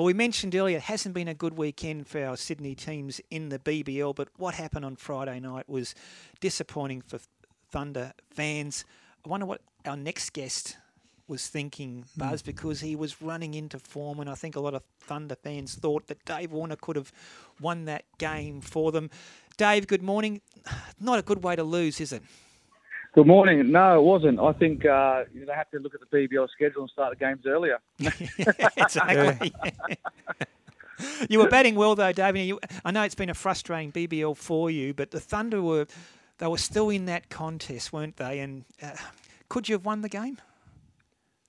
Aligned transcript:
Well, 0.00 0.06
we 0.06 0.14
mentioned 0.14 0.54
earlier 0.54 0.78
it 0.78 0.84
hasn't 0.84 1.14
been 1.14 1.28
a 1.28 1.34
good 1.34 1.58
weekend 1.58 2.06
for 2.06 2.24
our 2.24 2.34
Sydney 2.34 2.74
teams 2.74 3.20
in 3.30 3.50
the 3.50 3.58
BBL, 3.58 4.16
but 4.16 4.28
what 4.38 4.54
happened 4.54 4.86
on 4.86 4.96
Friday 4.96 5.38
night 5.40 5.68
was 5.68 5.94
disappointing 6.40 7.02
for 7.02 7.20
Thunder 7.70 8.14
fans. 8.30 8.86
I 9.26 9.28
wonder 9.28 9.44
what 9.44 9.60
our 9.84 9.98
next 9.98 10.32
guest 10.32 10.78
was 11.28 11.48
thinking, 11.48 12.06
hmm. 12.14 12.18
Buzz, 12.18 12.40
because 12.40 12.80
he 12.80 12.96
was 12.96 13.20
running 13.20 13.52
into 13.52 13.78
form, 13.78 14.20
and 14.20 14.30
I 14.30 14.36
think 14.36 14.56
a 14.56 14.60
lot 14.60 14.72
of 14.72 14.84
Thunder 15.00 15.34
fans 15.34 15.74
thought 15.74 16.06
that 16.06 16.24
Dave 16.24 16.50
Warner 16.50 16.76
could 16.76 16.96
have 16.96 17.12
won 17.60 17.84
that 17.84 18.06
game 18.16 18.62
for 18.62 18.92
them. 18.92 19.10
Dave, 19.58 19.86
good 19.86 20.02
morning. 20.02 20.40
Not 20.98 21.18
a 21.18 21.22
good 21.22 21.44
way 21.44 21.56
to 21.56 21.62
lose, 21.62 22.00
is 22.00 22.14
it? 22.14 22.22
Good 23.12 23.26
morning. 23.26 23.72
No, 23.72 23.98
it 23.98 24.02
wasn't. 24.02 24.38
I 24.38 24.52
think 24.52 24.84
uh, 24.84 25.24
they 25.34 25.52
have 25.52 25.68
to 25.70 25.80
look 25.80 25.94
at 25.94 26.00
the 26.00 26.16
BBL 26.28 26.48
schedule 26.50 26.82
and 26.82 26.90
start 26.90 27.18
the 27.18 27.24
games 27.24 27.44
earlier. 27.44 27.78
exactly. 28.76 29.52
you 31.28 31.40
were 31.40 31.48
batting 31.48 31.74
well 31.74 31.96
though, 31.96 32.12
David. 32.12 32.46
You, 32.46 32.60
I 32.84 32.92
know 32.92 33.02
it's 33.02 33.16
been 33.16 33.30
a 33.30 33.34
frustrating 33.34 33.90
BBL 33.90 34.36
for 34.36 34.70
you, 34.70 34.94
but 34.94 35.10
the 35.10 35.18
Thunder 35.18 35.60
were 35.60 35.86
they 36.38 36.46
were 36.46 36.58
still 36.58 36.88
in 36.88 37.06
that 37.06 37.28
contest, 37.30 37.92
weren't 37.92 38.16
they? 38.16 38.38
And 38.38 38.64
uh, 38.80 38.92
could 39.48 39.68
you 39.68 39.74
have 39.74 39.84
won 39.84 40.02
the 40.02 40.08
game? 40.08 40.38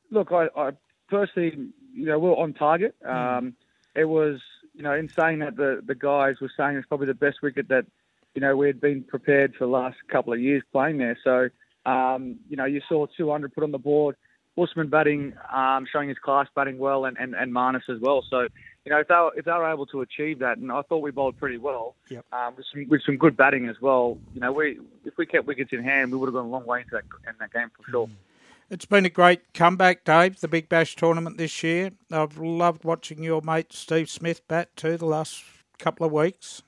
Look, 0.10 0.32
I, 0.32 0.48
I 0.58 0.72
personally, 1.10 1.70
you 1.94 2.06
know, 2.06 2.18
we 2.20 2.30
are 2.30 2.38
on 2.38 2.54
target. 2.54 2.96
Hmm. 3.06 3.12
Um, 3.12 3.56
It 3.96 4.06
was, 4.06 4.40
you 4.74 4.84
know, 4.84 4.94
in 4.94 5.10
saying 5.10 5.40
that 5.40 5.58
the 5.58 5.82
the 5.86 5.96
guys 5.96 6.36
were 6.42 6.52
saying 6.58 6.78
it's 6.78 6.88
probably 6.88 7.08
the 7.08 7.14
best 7.14 7.42
wicket 7.44 7.68
that, 7.70 7.86
you 8.36 8.42
know, 8.42 8.56
we 8.56 8.68
had 8.68 8.80
been 8.80 9.04
prepared 9.04 9.54
for 9.56 9.66
the 9.66 9.72
last 9.72 9.98
couple 10.10 10.34
of 10.34 10.40
years 10.40 10.64
playing 10.72 10.98
there. 10.98 11.18
So, 11.24 11.50
um, 11.90 12.38
you 12.50 12.58
know, 12.58 12.66
you 12.66 12.82
saw 12.88 13.06
200 13.18 13.54
put 13.54 13.64
on 13.64 13.72
the 13.72 13.78
board. 13.78 14.16
Usman 14.58 14.90
batting, 14.90 15.34
um, 15.52 15.88
showing 15.92 16.10
his 16.10 16.18
class, 16.18 16.48
batting 16.56 16.78
well, 16.78 17.06
and, 17.06 17.18
and, 17.18 17.34
and 17.36 17.54
Marnus 17.54 17.90
as 17.90 18.00
well. 18.02 18.24
So, 18.30 18.48
you 18.86 18.92
know, 18.92 19.00
if 19.00 19.08
they, 19.08 19.16
were, 19.16 19.32
if 19.36 19.46
they 19.46 19.52
were 19.52 19.72
able 19.72 19.86
to 19.88 20.02
achieve 20.02 20.40
that, 20.40 20.58
and 20.58 20.72
I 20.72 20.82
thought 20.82 20.98
we 20.98 21.12
bowled 21.12 21.38
pretty 21.38 21.58
well, 21.58 21.96
yep. 22.10 22.26
um, 22.34 22.56
with, 22.58 22.66
some, 22.72 22.86
with 22.90 23.02
some 23.06 23.18
good 23.18 23.38
batting 23.38 23.70
as 23.70 23.78
well, 23.82 24.18
you 24.34 24.42
know, 24.42 24.52
we 24.52 24.80
if 25.06 25.14
we 25.18 25.26
kept 25.26 25.48
wickets 25.48 25.72
in 25.72 25.84
hand, 25.84 26.12
we 26.12 26.18
would 26.18 26.28
have 26.28 26.34
gone 26.34 26.46
a 26.46 26.50
long 26.50 26.66
way 26.66 26.82
into 26.82 26.92
that, 26.92 27.04
in 27.28 27.36
that 27.40 27.54
game 27.54 27.72
for 27.76 27.90
sure. 27.90 28.10
It's 28.70 28.86
been 28.86 29.06
a 29.06 29.10
great 29.10 29.54
comeback, 29.54 30.06
Dave, 30.06 30.40
the 30.40 30.48
Big 30.48 30.70
Bash 30.70 30.96
tournament 30.96 31.38
this 31.38 31.62
year. 31.62 31.92
I've 32.12 32.38
loved 32.38 32.84
watching 32.84 33.22
your 33.24 33.42
mate 33.42 33.74
Steve 33.74 34.10
Smith 34.10 34.48
bat 34.48 34.76
too 34.76 34.98
the 34.98 35.06
last 35.06 35.44
couple 35.78 36.06
of 36.06 36.12
weeks. 36.12 36.62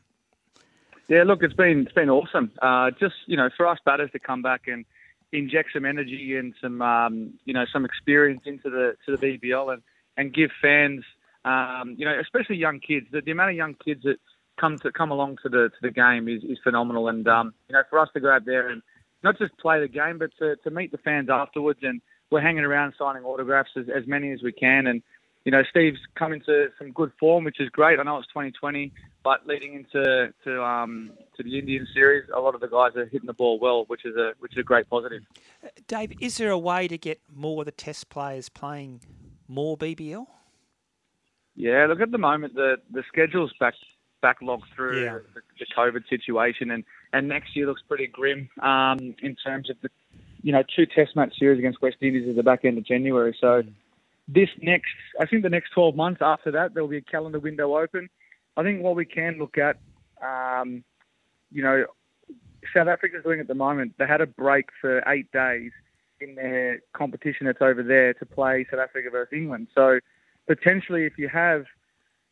Yeah, 1.08 1.24
look, 1.26 1.40
it's 1.44 1.54
been 1.54 1.84
it's 1.86 1.94
been 1.94 2.10
awesome. 2.10 2.52
Uh, 2.62 2.92
just 3.00 3.16
you 3.28 3.38
know, 3.38 3.50
for 3.56 3.68
us 3.68 3.78
batters 3.86 4.10
to 4.14 4.20
come 4.20 4.42
back 4.42 4.64
and 4.68 4.86
inject 5.34 5.70
some 5.74 5.86
energy 5.86 6.36
and 6.38 6.54
some 6.62 6.82
um, 6.82 7.34
you 7.46 7.54
know 7.54 7.66
some 7.74 7.86
experience 7.86 8.42
into 8.46 8.70
the 8.70 8.94
to 9.06 9.18
the 9.18 9.18
BBL 9.18 9.74
and 9.74 9.82
and 10.16 10.34
give 10.34 10.52
fans 10.62 11.04
um, 11.44 11.96
you 11.98 12.06
know 12.06 12.14
especially 12.22 12.56
young 12.56 12.80
kids 12.80 13.08
the, 13.12 13.22
the 13.22 13.32
amount 13.32 13.50
of 13.50 13.58
young 13.58 13.76
kids 13.84 14.04
that 14.04 14.18
come 14.60 14.78
to 14.80 14.92
come 14.92 15.12
along 15.12 15.38
to 15.44 15.50
the 15.50 15.70
to 15.70 15.82
the 15.82 15.92
game 15.92 16.28
is, 16.28 16.44
is 16.44 16.58
phenomenal 16.64 17.08
and 17.10 17.28
um, 17.28 17.54
you 17.68 17.74
know 17.74 17.82
for 17.90 18.00
us 18.00 18.10
to 18.14 18.20
go 18.20 18.32
out 18.32 18.46
there 18.46 18.70
and 18.70 18.82
not 19.24 19.38
just 19.38 19.58
play 19.58 19.80
the 19.80 19.88
game 19.88 20.20
but 20.20 20.30
to, 20.38 20.56
to 20.58 20.70
meet 20.70 20.92
the 20.92 20.98
fans 21.00 21.30
afterwards 21.30 21.80
and 21.82 22.00
we're 22.32 22.42
hanging 22.42 22.64
around 22.64 22.94
signing 22.98 23.24
autographs 23.24 23.72
as, 23.76 23.86
as 23.94 24.08
many 24.08 24.32
as 24.32 24.42
we 24.44 24.52
can 24.52 24.86
and 24.88 25.02
you 25.46 25.52
know, 25.52 25.64
Steve's 25.70 26.00
come 26.16 26.32
into 26.32 26.70
some 26.78 26.92
good 26.92 27.12
form, 27.20 27.44
which 27.44 27.60
is 27.60 27.70
great. 27.70 28.00
I 28.00 28.04
know 28.04 28.18
it's 28.18 28.28
2020, 28.28 28.94
but 29.24 29.46
leading 29.46 29.74
into 29.74 30.34
to 30.46 30.64
um, 30.64 31.12
to 31.36 31.44
the 31.44 31.60
Indian 31.60 31.86
series, 31.94 32.30
a 32.34 32.40
lot 32.40 32.56
of 32.56 32.62
the 32.62 32.68
guys 32.68 32.96
are 32.96 33.06
hitting 33.06 33.28
the 33.28 33.34
ball 33.34 33.60
well, 33.60 33.84
which 33.88 34.06
is 34.06 34.16
a 34.16 34.34
which 34.40 34.54
is 34.54 34.60
a 34.60 34.64
great 34.64 34.90
positive. 34.90 35.22
Dave, 35.88 36.14
is 36.22 36.38
there 36.38 36.52
a 36.52 36.58
way 36.58 36.88
to 36.88 36.98
get 36.98 37.20
more 37.34 37.62
of 37.62 37.66
the 37.66 37.72
Test 37.72 38.10
players 38.10 38.48
playing 38.48 39.02
more 39.48 39.78
BBL? 39.78 40.26
Yeah, 41.56 41.88
look 41.88 42.00
at 42.00 42.12
the 42.12 42.18
moment 42.18 42.56
the 42.56 42.78
the 42.92 43.04
schedule's 43.10 43.52
back 43.60 43.74
backlogged 44.24 44.64
through 44.74 45.04
yeah. 45.04 45.20
the, 45.34 45.42
the, 45.60 45.66
COVID 45.78 46.08
situation, 46.10 46.72
and 46.72 46.86
and 47.12 47.28
next 47.28 47.54
year 47.54 47.66
looks 47.66 47.82
pretty 47.86 48.08
grim 48.08 48.50
um, 48.62 49.14
in 49.22 49.36
terms 49.36 49.70
of 49.70 49.76
the 49.82 49.90
you 50.42 50.54
know 50.54 50.64
two 50.74 50.86
Test 50.86 51.18
match 51.18 51.38
series 51.38 51.60
against 51.60 51.82
West 51.82 51.98
Indies 52.00 52.30
at 52.30 52.38
the 52.38 52.44
back 52.44 52.64
end 52.64 52.78
of 52.78 52.86
January. 52.86 53.36
So. 53.42 53.64
Mm 53.64 53.74
this 54.28 54.50
next, 54.62 54.96
I 55.20 55.26
think 55.26 55.44
the 55.44 55.50
next 55.50 55.72
12 55.72 55.96
months 55.96 56.22
after 56.22 56.52
that, 56.52 56.74
there 56.74 56.84
will 56.84 56.90
be 56.90 56.98
a 56.98 57.02
calendar 57.02 57.40
window 57.40 57.78
open. 57.78 58.10
I 58.56 58.64
think 58.64 58.82
what 58.82 58.96
we 58.96 59.06
can 59.06 59.38
look 59.38 59.58
at, 59.58 59.78
um, 60.22 60.84
you 61.52 61.64
know, 61.64 61.86
South 62.74 62.88
Africa's 62.88 63.24
doing 63.24 63.40
at 63.40 63.48
the 63.48 63.56
moment, 63.56 63.96
they 63.98 64.08
had 64.08 64.22
a 64.22 64.26
break 64.26 64.68
for 64.80 65.04
eight 65.08 65.32
days 65.32 65.72
in 66.22 66.36
their 66.36 66.82
competition 66.94 67.46
that's 67.46 67.62
over 67.62 67.84
there 67.84 68.14
to 68.14 68.26
play 68.26 68.66
South 68.72 68.80
Africa 68.80 69.10
versus 69.12 69.34
England. 69.34 69.68
So 69.76 70.00
potentially, 70.48 71.06
if 71.06 71.18
you 71.18 71.28
have 71.28 71.66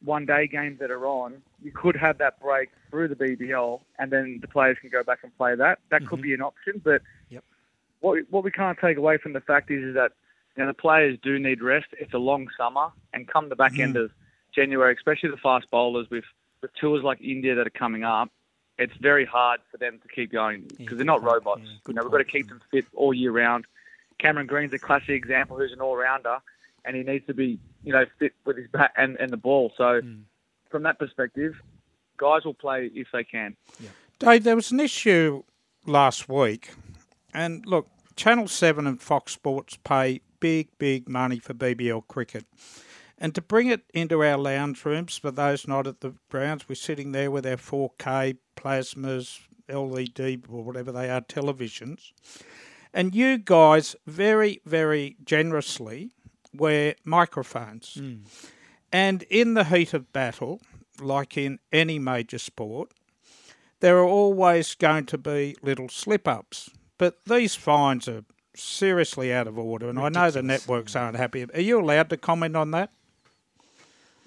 one 0.04 0.26
day 0.26 0.48
games 0.48 0.80
that 0.80 0.92
are 0.92 1.06
on, 1.06 1.42
you 1.62 1.72
could 1.72 1.96
have 1.96 2.18
that 2.20 2.40
break 2.42 2.70
through 2.90 3.10
the 3.10 3.16
BBL, 3.16 3.82
and 4.00 4.12
then 4.12 4.40
the 4.42 4.48
players 4.48 4.78
can 4.80 4.90
go 4.90 5.04
back 5.04 5.20
and 5.24 5.36
play 5.38 5.56
that. 5.56 5.80
That 5.90 6.02
mm-hmm. 6.02 6.10
could 6.10 6.22
be 6.22 6.34
an 6.34 6.42
option, 6.42 6.82
but 6.84 7.02
yep. 7.30 7.44
what 8.00 8.20
what 8.30 8.44
we 8.44 8.52
can't 8.52 8.78
take 8.80 8.98
away 8.98 9.18
from 9.18 9.34
the 9.34 9.42
fact 9.42 9.70
is, 9.70 9.84
is 9.84 9.96
that 9.96 10.14
now 10.58 10.68
the 10.68 10.74
players 10.74 11.18
do 11.22 11.40
need 11.40 11.62
rest. 11.62 11.88
It's 12.00 12.14
a 12.14 12.20
long 12.20 12.48
summer, 12.58 12.90
and 13.14 13.28
come 13.28 13.50
the 13.50 13.56
back 13.56 13.74
mm. 13.74 13.84
end 13.84 13.98
of 13.98 14.12
January, 14.54 14.94
especially 14.94 15.30
the 15.30 15.38
fast 15.38 15.70
bowlers 15.72 16.10
with 16.10 16.26
with 16.62 16.72
tours 16.76 17.04
like 17.04 17.20
India 17.22 17.56
that 17.56 17.66
are 17.66 17.72
coming 17.72 18.04
up, 18.04 18.30
it's 18.78 18.94
very 19.00 19.26
hard 19.26 19.60
for 19.70 19.78
them 19.78 20.00
to 20.02 20.08
keep 20.08 20.32
going 20.32 20.62
because 20.62 20.92
yeah, 20.92 20.96
they're 20.98 21.06
not 21.06 21.24
robots. 21.24 21.62
Yeah, 21.64 21.72
you 21.88 21.94
know, 21.94 22.04
we've 22.04 22.12
got 22.12 22.20
to 22.20 22.24
keep 22.24 22.50
them 22.50 22.62
fit 22.72 22.86
all 22.94 23.14
year 23.14 23.32
round. 23.32 23.66
Cameron 24.20 24.48
Green's 24.48 24.74
a 24.74 24.80
classic 24.80 25.10
example 25.10 25.58
who's 25.58 25.72
an 25.72 25.82
all-rounder, 25.82 26.38
and 26.86 26.96
he 26.96 27.04
needs 27.04 27.26
to 27.28 27.34
be, 27.34 27.60
you 27.84 27.92
know, 27.92 28.06
fit 28.20 28.34
with 28.46 28.58
his 28.58 28.68
bat 28.68 28.92
and, 28.96 29.18
and 29.20 29.32
the 29.32 29.38
ball. 29.38 29.74
So, 29.78 30.02
mm. 30.02 30.22
from 30.70 30.84
that 30.84 31.00
perspective, 31.00 31.56
guys 32.18 32.46
will 32.46 32.54
play 32.54 32.92
if 32.94 33.08
they 33.12 33.24
can. 33.24 33.56
Yeah. 33.80 33.90
Dave, 34.20 34.44
there 34.44 34.56
was 34.56 34.72
an 34.72 34.80
issue 34.80 35.44
last 35.88 36.30
week, 36.30 36.72
and 37.34 37.66
look, 37.66 37.88
Channel 38.16 38.48
7 38.48 38.86
and 38.86 39.02
Fox 39.02 39.32
Sports 39.32 39.78
pay 39.84 40.22
big, 40.42 40.68
big 40.78 41.08
money 41.08 41.40
for 41.40 41.54
BBL 41.54 42.06
cricket. 42.10 42.46
And 43.18 43.34
to 43.36 43.42
bring 43.42 43.68
it 43.68 43.84
into 43.94 44.24
our 44.24 44.38
lounge 44.38 44.84
rooms, 44.84 45.18
for 45.18 45.32
those 45.32 45.68
not 45.68 45.88
at 45.88 46.02
the 46.02 46.16
grounds, 46.30 46.68
we're 46.68 46.76
sitting 46.76 47.14
there 47.14 47.32
with 47.32 47.46
our 47.46 47.56
4K 47.56 48.38
plasmas, 48.58 49.40
LED, 49.70 50.44
or 50.50 50.64
whatever 50.64 50.92
they 50.92 51.10
are, 51.10 51.22
televisions. 51.22 52.12
And 52.94 53.16
you 53.16 53.38
guys 53.38 53.96
very, 54.06 54.60
very 54.66 55.16
generously 55.24 56.12
wear 56.54 56.96
microphones. 57.06 57.98
Mm. 58.00 58.22
And 58.92 59.24
in 59.30 59.54
the 59.54 59.66
heat 59.66 59.94
of 59.94 60.12
battle, 60.12 60.60
like 61.00 61.38
in 61.38 61.60
any 61.72 62.00
major 62.00 62.40
sport, 62.40 62.92
there 63.80 63.98
are 63.98 64.08
always 64.08 64.76
going 64.76 65.06
to 65.06 65.18
be 65.18 65.56
little 65.62 65.90
slip 65.90 66.28
ups. 66.28 66.70
But 66.98 67.24
these 67.26 67.56
fines 67.56 68.08
are 68.08 68.24
seriously 68.56 69.34
out 69.34 69.48
of 69.48 69.58
order, 69.58 69.90
and 69.90 69.98
Ridiculous. 69.98 70.18
I 70.18 70.26
know 70.26 70.32
the 70.32 70.44
networks 70.44 70.96
aren't 70.96 71.18
happy. 71.18 71.46
Are 71.54 71.62
you 71.62 71.80
allowed 71.80 72.10
to 72.10 72.18
comment 72.18 72.56
on 72.56 72.72
that? 72.72 72.92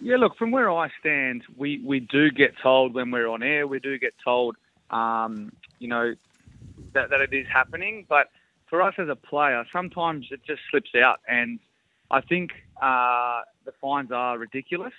Yeah, 0.00 0.16
look, 0.16 0.36
from 0.36 0.50
where 0.50 0.70
I 0.70 0.90
stand, 1.00 1.44
we, 1.56 1.80
we 1.84 2.00
do 2.00 2.30
get 2.30 2.54
told 2.62 2.94
when 2.94 3.10
we're 3.10 3.28
on 3.28 3.42
air, 3.42 3.66
we 3.66 3.78
do 3.78 3.98
get 3.98 4.14
told, 4.22 4.56
um, 4.90 5.52
you 5.78 5.88
know, 5.88 6.14
that, 6.92 7.10
that 7.10 7.20
it 7.20 7.32
is 7.32 7.46
happening. 7.50 8.04
But 8.08 8.28
for 8.66 8.82
us 8.82 8.94
as 8.98 9.08
a 9.08 9.16
player, 9.16 9.64
sometimes 9.72 10.26
it 10.30 10.40
just 10.46 10.60
slips 10.70 10.90
out. 10.94 11.20
And 11.28 11.58
I 12.10 12.20
think 12.20 12.52
uh, 12.82 13.42
the 13.64 13.72
fines 13.80 14.10
are 14.12 14.36
ridiculous. 14.36 14.92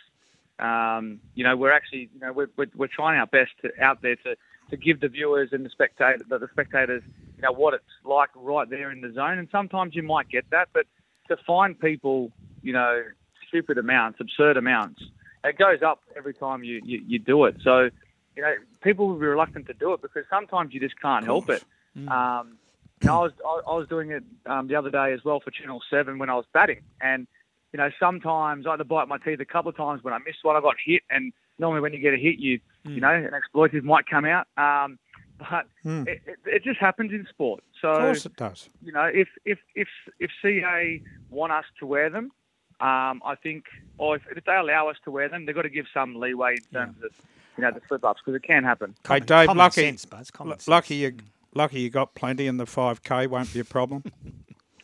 Um, 0.60 1.20
you 1.36 1.44
know, 1.44 1.56
we're 1.58 1.74
actually, 1.74 2.10
you 2.14 2.22
know, 2.22 2.32
we're, 2.32 2.50
we're, 2.58 2.72
we're 2.76 2.88
trying 2.88 3.20
our 3.20 3.28
best 3.28 3.52
to, 3.62 3.72
out 3.84 4.02
there 4.02 4.16
to, 4.16 4.36
to 4.70 4.78
give 4.78 5.02
the 5.02 5.10
viewers 5.10 5.50
and 5.52 5.66
the 5.66 5.70
spectator, 5.70 6.24
the, 6.28 6.40
the 6.40 6.48
spectators 6.52 7.04
you 7.38 7.42
know 7.42 7.52
what 7.52 7.74
it's 7.74 7.84
like 8.04 8.30
right 8.36 8.70
there 8.70 8.92
in 8.92 9.02
the 9.02 9.12
zone. 9.12 9.38
And 9.38 9.48
sometimes 9.52 9.96
you 9.96 10.04
might 10.04 10.30
get 10.30 10.50
that, 10.52 10.70
but 10.74 10.86
to 11.28 11.38
find 11.46 11.80
people, 11.80 12.32
you 12.62 12.74
know, 12.74 13.04
stupid 13.48 13.78
amounts, 13.78 14.20
absurd 14.20 14.58
amounts, 14.58 15.02
it 15.44 15.58
goes 15.58 15.82
up 15.82 16.02
every 16.16 16.34
time 16.34 16.64
you, 16.64 16.82
you, 16.84 17.02
you 17.06 17.20
do 17.20 17.46
it. 17.46 17.58
So, 17.64 17.90
you 18.36 18.42
know, 18.42 18.54
people 18.82 19.08
will 19.08 19.20
be 19.20 19.26
reluctant 19.26 19.68
to 19.68 19.74
do 19.74 19.94
it 19.94 20.02
because 20.02 20.24
sometimes 20.30 20.74
you 20.74 20.80
just 20.80 21.00
can't 21.00 21.26
help 21.26 21.50
it. 21.50 21.64
Mm. 21.98 22.10
Um, 22.10 22.58
I 23.04 23.18
was 23.18 23.32
I, 23.46 23.62
I 23.68 23.76
was 23.76 23.88
doing 23.88 24.12
it 24.12 24.24
um, 24.46 24.68
the 24.68 24.76
other 24.76 24.90
day 24.90 25.14
as 25.14 25.24
well 25.24 25.40
for 25.40 25.52
Channel 25.52 25.82
Seven 25.90 26.18
when 26.18 26.30
I 26.30 26.36
was 26.36 26.46
batting, 26.54 26.82
and 27.02 27.28
you 27.74 27.78
know 27.78 27.90
sometimes 28.00 28.66
I 28.66 28.72
had 28.72 28.78
to 28.78 28.86
bite 28.86 29.08
my 29.08 29.18
teeth 29.18 29.40
a 29.40 29.46
couple 29.46 29.70
of 29.70 29.78
times 29.78 30.04
when 30.04 30.14
I 30.14 30.18
missed 30.20 30.40
one. 30.44 30.56
I 30.56 30.62
got 30.62 30.76
hit, 30.84 31.04
and 31.10 31.34
normally 31.60 31.82
when 31.82 31.94
you 31.94 32.00
get 32.00 32.14
a 32.14 32.18
hit, 32.18 32.40
you 32.40 32.60
mm. 32.86 32.96
you 32.96 33.02
know 33.02 33.12
an 33.12 33.32
exploitive 33.32 33.84
might 33.84 34.06
come 34.10 34.26
out. 34.26 34.48
Um, 34.58 34.98
but 35.38 35.68
mm. 35.86 36.08
it, 36.08 36.22
it, 36.26 36.38
it, 36.46 36.64
just 36.64 36.80
happens 36.80 37.12
in 37.12 37.28
sport. 37.30 37.64
So, 37.82 37.90
of 37.90 38.00
course 38.00 38.26
it 38.26 38.36
does. 38.36 38.70
You 38.84 38.92
know, 38.92 39.06
if 39.06 39.28
if 39.46 39.60
if 39.76 39.88
if 40.20 40.32
CA 40.42 41.02
want 41.30 41.52
us 41.52 41.66
to 41.80 41.86
wear 41.86 42.10
them, 42.10 42.32
um, 42.80 43.22
I 43.26 43.36
think, 43.42 43.66
or 43.98 44.16
if, 44.16 44.24
if, 44.36 44.44
they 44.46 44.56
allow 44.56 44.90
us 44.90 44.98
to 45.06 45.12
wear 45.12 45.30
them, 45.30 45.46
they've 45.46 45.56
got 45.56 45.64
to 45.64 45.70
give 45.70 45.86
some 45.94 46.16
leeway 46.16 46.54
in 46.54 46.64
terms 46.74 46.96
yeah. 47.00 47.06
of 47.06 47.12
you 47.58 47.64
know 47.64 47.72
the 47.72 47.82
flip 47.88 48.04
ups 48.06 48.22
because 48.26 48.36
it 48.36 48.44
can 48.44 48.64
happen. 48.64 48.96
Common, 49.04 49.22
hey, 49.22 49.26
Dave, 49.26 49.56
lucky, 49.56 49.82
sense, 49.82 50.06
Buzz, 50.06 50.32
l- 50.40 50.56
lucky 50.68 50.96
you, 50.96 51.18
lucky 51.54 51.82
you 51.82 51.90
got 51.90 52.16
plenty, 52.16 52.48
and 52.48 52.60
the 52.60 52.66
five 52.66 53.04
k 53.04 53.28
won't 53.28 53.54
be 53.54 53.60
a 53.60 53.66
problem. 53.66 54.04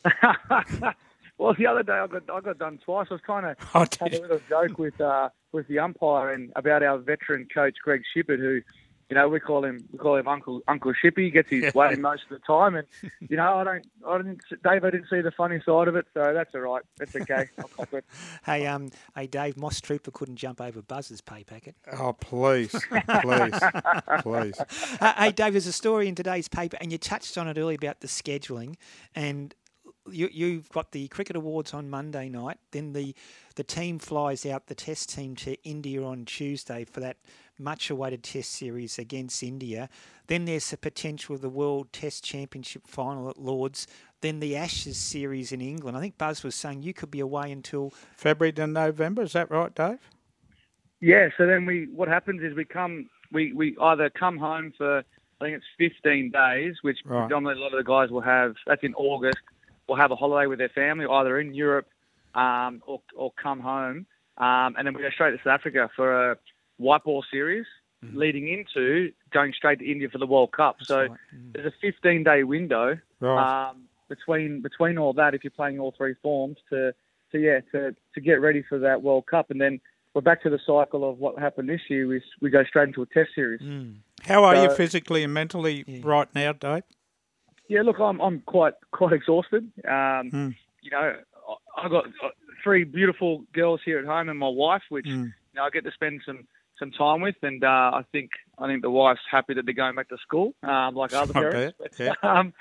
Well, 1.42 1.56
the 1.58 1.66
other 1.66 1.82
day 1.82 1.94
I 1.94 2.06
got 2.06 2.22
I 2.32 2.40
got 2.40 2.60
done 2.60 2.78
twice. 2.86 3.08
I 3.10 3.16
was 3.16 3.22
trying 3.26 3.42
to 3.42 3.56
Oh, 3.74 3.80
have 3.80 3.90
did 3.90 4.14
a 4.14 4.22
little 4.22 4.42
joke 4.48 4.78
with 4.78 5.02
uh, 5.02 5.30
with 5.52 5.68
the 5.68 5.80
umpire 5.80 6.34
and 6.34 6.52
about 6.56 6.84
our 6.84 7.00
veteran 7.00 7.48
coach 7.52 7.78
Greg 7.84 8.04
Shipperd, 8.16 8.38
who, 8.38 8.62
you 9.12 9.16
know, 9.16 9.28
we 9.28 9.42
call 9.42 9.66
him 9.66 9.78
we 9.92 10.00
call 10.00 10.16
him 10.16 10.26
Uncle 10.26 10.62
Uncle 10.70 10.94
Shippy. 10.94 11.26
He 11.26 11.32
gets 11.32 11.50
his 11.50 11.74
way 11.76 11.96
most 11.96 12.24
of 12.24 12.30
the 12.30 12.40
time, 12.40 12.76
and 12.76 12.88
you 13.20 13.36
know, 13.36 13.58
I 13.58 13.64
don't, 13.66 13.86
I 14.08 14.18
didn't, 14.18 14.40
Dave, 14.64 14.86
I 14.86 14.90
didn't 14.90 15.10
see 15.10 15.20
the 15.20 15.32
funny 15.32 15.62
side 15.66 15.90
of 15.90 15.98
it, 15.98 16.06
so 16.14 16.34
that's 16.34 16.56
all 16.56 16.62
right. 16.62 16.82
That's 16.98 17.14
okay. 17.18 17.50
I'll 17.60 17.68
cop 17.68 17.94
it. 17.94 18.06
Hey, 18.46 18.66
um, 18.66 18.90
hey, 19.14 19.28
Dave, 19.28 19.58
Moss 19.58 19.82
Trooper 19.82 20.12
couldn't 20.12 20.38
jump 20.38 20.62
over 20.62 20.82
Buzz's 20.82 21.20
pay 21.20 21.44
packet. 21.44 21.76
Oh, 21.92 22.14
please, 22.14 22.72
please, 22.72 23.60
please. 24.22 24.62
uh, 25.02 25.14
hey, 25.18 25.32
Dave, 25.32 25.54
there's 25.54 25.68
a 25.68 25.74
story 25.74 26.08
in 26.08 26.16
today's 26.16 26.48
paper, 26.48 26.78
and 26.80 26.92
you 26.92 26.98
touched 26.98 27.38
on 27.38 27.48
it 27.50 27.58
earlier 27.58 27.76
about 27.76 28.00
the 28.00 28.08
scheduling, 28.08 28.76
and 29.14 29.54
you, 30.10 30.30
you've 30.32 30.70
got 30.70 30.92
the 30.92 31.08
cricket 31.10 31.36
awards 31.36 31.74
on 31.74 31.90
Monday 31.90 32.30
night. 32.30 32.58
Then 32.72 32.94
the 32.94 33.16
the 33.56 33.64
team 33.64 34.00
flies 34.00 34.46
out, 34.46 34.68
the 34.68 34.76
Test 34.76 35.14
team 35.14 35.36
to 35.38 35.62
India 35.64 36.02
on 36.02 36.26
Tuesday 36.26 36.86
for 36.86 37.02
that 37.02 37.18
much-awaited 37.60 38.24
Test 38.24 38.52
series 38.52 38.98
against 38.98 39.44
India. 39.44 39.90
Then 40.28 40.46
there's 40.46 40.72
the 40.72 40.78
potential 40.78 41.36
of 41.36 41.42
the 41.42 41.50
World 41.50 41.92
Test 41.92 42.24
Championship 42.24 42.88
final 42.88 43.30
at 43.30 43.38
Lords. 43.38 43.88
Then 44.22 44.40
the 44.40 44.56
Ashes 44.56 44.98
series 44.98 45.52
in 45.52 45.62
England. 45.62 45.98
I 45.98 46.00
think 46.00 46.18
Buzz 46.18 46.44
was 46.44 46.56
saying 46.56 46.84
you 46.84 46.94
could 46.94 47.12
be 47.12 47.20
away 47.20 47.52
until 47.52 47.92
February 48.16 48.54
to 48.54 48.68
November, 48.68 49.24
is 49.24 49.34
that 49.34 49.52
right, 49.52 49.74
Dave? 49.76 50.00
Yeah. 51.02 51.30
So 51.38 51.46
then 51.46 51.66
we, 51.66 51.88
what 51.94 52.08
happens 52.08 52.42
is 52.42 52.56
we 52.56 52.66
come, 52.66 53.10
we, 53.32 53.52
we 53.54 53.76
either 53.82 54.10
come 54.10 54.38
home 54.38 54.74
for 54.78 55.00
I 55.42 55.46
think 55.46 55.58
it's 55.58 55.94
15 55.96 56.32
days, 56.32 56.76
which 56.84 57.00
Right. 57.04 57.22
predominantly 57.22 57.62
a 57.62 57.64
lot 57.66 57.74
of 57.74 57.84
the 57.84 57.90
guys 57.90 58.12
will 58.12 58.22
have. 58.22 58.54
That's 58.68 58.84
in 58.84 58.94
August. 58.94 59.40
Will 59.92 59.98
have 59.98 60.12
a 60.12 60.16
holiday 60.16 60.48
with 60.48 60.58
their 60.58 60.70
family, 60.70 61.06
either 61.06 61.38
in 61.38 61.54
Europe 61.54 61.86
um, 62.34 62.82
or, 62.88 63.02
or 63.14 63.34
come 63.44 63.60
home, 63.60 64.06
um, 64.38 64.76
and 64.78 64.88
then 64.88 64.94
we 64.94 65.02
go 65.02 65.10
straight 65.10 65.32
to 65.32 65.38
South 65.40 65.60
Africa 65.60 65.90
for 65.98 66.32
a 66.32 66.38
white 66.78 67.04
ball 67.04 67.26
series, 67.30 67.66
leading 68.14 68.48
into 68.48 69.12
going 69.34 69.52
straight 69.52 69.80
to 69.80 69.92
India 69.92 70.08
for 70.10 70.18
the 70.18 70.26
World 70.26 70.54
Cup. 70.54 70.78
so 70.82 71.00
right. 71.02 71.12
Mm. 71.36 71.52
there's 71.54 71.66
a 71.66 71.74
15 71.82 72.24
day 72.24 72.44
window 72.46 72.98
Right. 73.20 73.70
um, 73.72 73.82
between 74.08 74.62
between 74.62 74.98
all 74.98 75.12
that 75.14 75.36
if 75.36 75.44
you're 75.44 75.52
playing 75.52 75.78
all 75.78 75.94
three 75.98 76.16
forms 76.24 76.56
to 76.70 76.94
to 77.34 77.38
yeah 77.38 77.60
to 77.74 77.94
to 78.16 78.22
get 78.22 78.40
ready 78.40 78.64
for 78.70 78.80
that 78.80 79.02
World 79.04 79.26
Cup, 79.26 79.52
and 79.52 79.60
then 79.60 79.82
we're 80.14 80.22
back 80.22 80.42
to 80.44 80.50
the 80.50 80.60
cycle 80.66 81.10
of 81.10 81.18
what 81.20 81.38
happened 81.38 81.68
this 81.68 81.82
year. 81.90 82.08
We 82.08 82.22
we 82.40 82.50
go 82.50 82.64
straight 82.64 82.88
into 82.88 83.02
a 83.02 83.06
Test 83.08 83.32
series. 83.36 83.60
Mm. 83.60 83.98
How 84.24 84.46
are 84.46 84.56
you 84.56 84.70
physically 84.74 85.22
and 85.26 85.34
mentally 85.34 85.84
Yeah. 85.86 86.00
right 86.06 86.34
now, 86.34 86.54
Dave? 86.54 86.84
Yeah, 87.72 87.84
look, 87.84 88.00
I'm 88.02 88.20
I'm 88.20 88.42
quite 88.42 88.74
quite 88.92 89.14
exhausted. 89.14 89.64
Um, 89.88 90.30
Hmm. 90.30 90.50
You 90.82 90.92
know, 90.92 91.16
I- 91.52 91.82
I've 91.84 91.92
got 91.92 92.06
three 92.64 92.84
beautiful 92.84 93.46
girls 93.54 93.80
here 93.86 93.98
at 94.00 94.06
home 94.06 94.28
and 94.30 94.38
my 94.38 94.50
wife, 94.50 94.84
which 94.90 95.06
Mm. 95.06 95.26
you 95.28 95.56
know 95.56 95.64
I 95.64 95.70
get 95.70 95.86
to 95.86 95.92
spend 95.92 96.22
some 96.26 96.48
some 96.80 96.92
time 96.92 97.22
with, 97.22 97.36
and 97.44 97.64
uh, 97.64 97.92
I 97.94 98.04
think 98.12 98.32
I 98.58 98.68
think 98.68 98.82
the 98.82 98.90
wife's 98.92 99.22
happy 99.30 99.54
that 99.54 99.64
they're 99.66 99.74
going 99.86 99.96
back 99.96 100.10
to 100.10 100.18
school, 100.18 100.54
um, 100.64 100.96
like 100.96 101.14
other 101.14 101.32
parents. 101.34 101.78
But, 101.80 101.92
yeah. 102.00 102.14
um, 102.24 102.54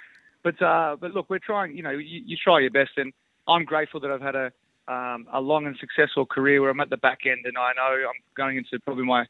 but 0.45 0.61
uh, 0.63 0.97
but 1.01 1.13
look, 1.13 1.29
we're 1.29 1.39
trying. 1.41 1.77
You 1.77 1.83
know, 1.83 1.91
you, 1.91 2.23
you 2.25 2.37
try 2.37 2.61
your 2.61 2.71
best, 2.71 2.93
and 2.97 3.13
I'm 3.49 3.65
grateful 3.65 3.99
that 4.01 4.11
I've 4.13 4.21
had 4.31 4.37
a 4.37 4.53
um, 4.87 5.27
a 5.33 5.41
long 5.41 5.67
and 5.67 5.77
successful 5.79 6.25
career 6.25 6.61
where 6.61 6.71
I'm 6.71 6.81
at 6.81 6.91
the 6.91 6.97
back 7.09 7.21
end, 7.27 7.47
and 7.47 7.59
I 7.59 7.73
know 7.79 7.93
I'm 8.11 8.21
going 8.37 8.59
into 8.59 8.79
probably 8.85 9.05
my 9.07 9.25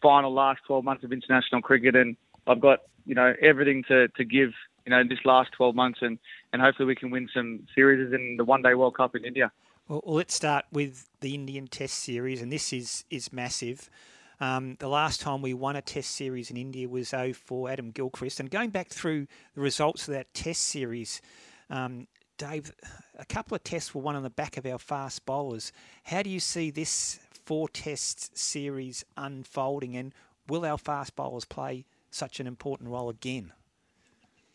final 0.00 0.32
last 0.32 0.60
12 0.66 0.84
months 0.84 1.04
of 1.04 1.12
international 1.12 1.60
cricket, 1.62 1.94
and 1.96 2.16
I've 2.46 2.60
got 2.60 2.78
you 3.04 3.14
know 3.14 3.34
everything 3.42 3.84
to, 3.88 4.08
to 4.08 4.24
give. 4.24 4.52
You 4.86 4.90
know, 4.90 5.02
this 5.02 5.18
last 5.24 5.50
12 5.52 5.74
months, 5.74 5.98
and, 6.00 6.18
and 6.52 6.62
hopefully 6.62 6.86
we 6.86 6.94
can 6.94 7.10
win 7.10 7.28
some 7.34 7.66
series 7.74 8.12
in 8.12 8.36
the 8.36 8.44
One 8.44 8.62
Day 8.62 8.74
World 8.74 8.96
Cup 8.96 9.16
in 9.16 9.24
India. 9.24 9.50
Well, 9.88 10.02
let's 10.04 10.34
start 10.34 10.64
with 10.72 11.08
the 11.20 11.34
Indian 11.34 11.66
Test 11.66 11.94
series, 11.94 12.40
and 12.40 12.52
this 12.52 12.72
is 12.72 13.04
is 13.10 13.32
massive. 13.32 13.90
Um, 14.40 14.76
the 14.78 14.88
last 14.88 15.20
time 15.20 15.42
we 15.42 15.54
won 15.54 15.76
a 15.76 15.82
Test 15.82 16.10
series 16.10 16.50
in 16.50 16.56
India 16.56 16.88
was 16.88 17.10
04 17.10 17.70
Adam 17.70 17.90
Gilchrist, 17.90 18.40
and 18.40 18.50
going 18.50 18.70
back 18.70 18.88
through 18.88 19.26
the 19.54 19.60
results 19.60 20.08
of 20.08 20.14
that 20.14 20.32
Test 20.34 20.62
series, 20.62 21.20
um, 21.70 22.06
Dave, 22.38 22.72
a 23.18 23.24
couple 23.24 23.54
of 23.54 23.64
tests 23.64 23.94
were 23.94 24.02
won 24.02 24.14
on 24.14 24.22
the 24.22 24.30
back 24.30 24.56
of 24.56 24.66
our 24.66 24.78
fast 24.78 25.24
bowlers. 25.24 25.72
How 26.04 26.22
do 26.22 26.30
you 26.30 26.40
see 26.40 26.70
this 26.70 27.18
four 27.44 27.68
Test 27.68 28.36
series 28.36 29.04
unfolding, 29.16 29.96
and 29.96 30.12
will 30.48 30.64
our 30.64 30.78
fast 30.78 31.16
bowlers 31.16 31.44
play 31.44 31.86
such 32.10 32.40
an 32.40 32.46
important 32.46 32.90
role 32.90 33.08
again? 33.08 33.52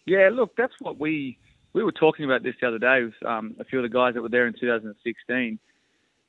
Yeah, 0.06 0.30
look, 0.32 0.56
that's 0.56 0.74
what 0.80 1.00
we 1.00 1.38
we 1.74 1.84
were 1.84 1.92
talking 1.92 2.26
about 2.26 2.44
this 2.44 2.56
the 2.60 2.68
other 2.68 2.80
day 2.80 3.04
with 3.04 3.14
um, 3.26 3.56
a 3.60 3.64
few 3.64 3.80
of 3.80 3.84
the 3.84 3.90
guys 3.90 4.14
that 4.16 4.22
were 4.22 4.30
there 4.30 4.46
in 4.48 4.54
2016. 4.60 5.58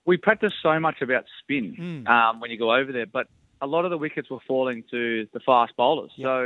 We 0.05 0.17
practiced 0.17 0.57
so 0.63 0.79
much 0.79 1.03
about 1.03 1.25
spin 1.41 1.77
Mm. 1.79 2.09
um, 2.09 2.41
when 2.41 2.51
you 2.51 2.59
go 2.59 2.75
over 2.75 2.93
there, 2.93 3.07
but 3.07 3.27
a 3.61 3.67
lot 3.67 3.85
of 3.85 3.91
the 3.91 3.99
wickets 3.99 4.31
were 4.31 4.41
falling 4.47 4.85
to 4.91 5.27
the 5.33 5.41
fast 5.41 5.73
bowlers. 5.77 6.11
Yep. 6.17 6.27
So, 6.27 6.45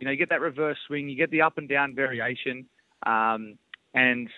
you 0.00 0.04
know, 0.04 0.10
you 0.10 0.16
get 0.16 0.28
that 0.30 0.40
reverse 0.40 0.78
swing, 0.86 1.08
you 1.08 1.16
get 1.16 1.30
the 1.30 1.42
up 1.42 1.58
and 1.58 1.68
down 1.68 1.94
variation, 1.94 2.66
um, 3.06 3.58
and 3.94 4.28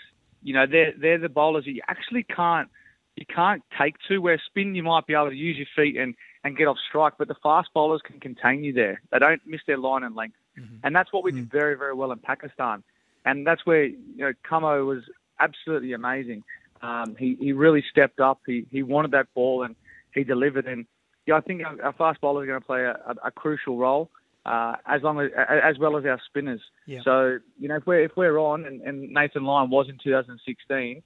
you 0.42 0.54
know 0.54 0.66
they're 0.66 0.92
they're 0.98 1.18
the 1.18 1.28
bowlers 1.28 1.64
that 1.64 1.72
you 1.72 1.82
actually 1.88 2.22
can't 2.22 2.68
you 3.16 3.26
can't 3.26 3.62
take 3.78 3.96
to. 4.08 4.18
Where 4.18 4.40
spin 4.46 4.74
you 4.74 4.82
might 4.82 5.06
be 5.06 5.14
able 5.14 5.28
to 5.30 5.34
use 5.36 5.56
your 5.58 5.66
feet 5.76 5.96
and 5.96 6.14
and 6.44 6.56
get 6.56 6.66
off 6.68 6.78
strike, 6.88 7.14
but 7.18 7.28
the 7.28 7.34
fast 7.42 7.68
bowlers 7.74 8.00
can 8.02 8.18
contain 8.20 8.64
you 8.64 8.72
there. 8.72 9.02
They 9.10 9.18
don't 9.18 9.42
miss 9.46 9.60
their 9.66 9.76
line 9.76 10.02
and 10.04 10.14
length, 10.14 10.36
and 10.82 10.94
that's 10.94 11.12
what 11.12 11.24
we 11.24 11.32
did 11.32 11.50
very 11.50 11.76
very 11.76 11.94
well 11.94 12.12
in 12.12 12.18
Pakistan, 12.18 12.82
and 13.24 13.46
that's 13.46 13.64
where 13.66 13.84
you 13.84 13.96
know 14.16 14.32
Kamo 14.42 14.84
was 14.84 15.02
absolutely 15.38 15.92
amazing. 15.92 16.42
Um, 16.82 17.16
he 17.18 17.36
he 17.40 17.52
really 17.52 17.84
stepped 17.90 18.20
up. 18.20 18.40
He 18.46 18.66
he 18.70 18.82
wanted 18.82 19.10
that 19.12 19.32
ball 19.34 19.62
and 19.62 19.76
he 20.14 20.24
delivered. 20.24 20.66
And 20.66 20.86
yeah, 21.26 21.36
I 21.36 21.40
think 21.40 21.62
our, 21.64 21.82
our 21.82 21.92
fast 21.92 22.20
bowlers 22.20 22.44
are 22.44 22.46
going 22.46 22.60
to 22.60 22.66
play 22.66 22.82
a, 22.82 22.92
a, 22.92 23.28
a 23.28 23.30
crucial 23.30 23.76
role. 23.76 24.10
Uh, 24.46 24.74
as 24.86 25.02
long 25.02 25.20
as 25.20 25.30
as 25.36 25.78
well 25.78 25.98
as 25.98 26.04
our 26.06 26.18
spinners. 26.26 26.62
Yeah. 26.86 27.00
So 27.04 27.38
you 27.58 27.68
know 27.68 27.76
if 27.76 27.86
we're 27.86 28.00
if 28.04 28.12
we're 28.16 28.38
on 28.38 28.64
and, 28.64 28.80
and 28.80 29.10
Nathan 29.10 29.44
Lyon 29.44 29.68
was 29.68 29.90
in 29.90 29.98
2016, 30.02 31.02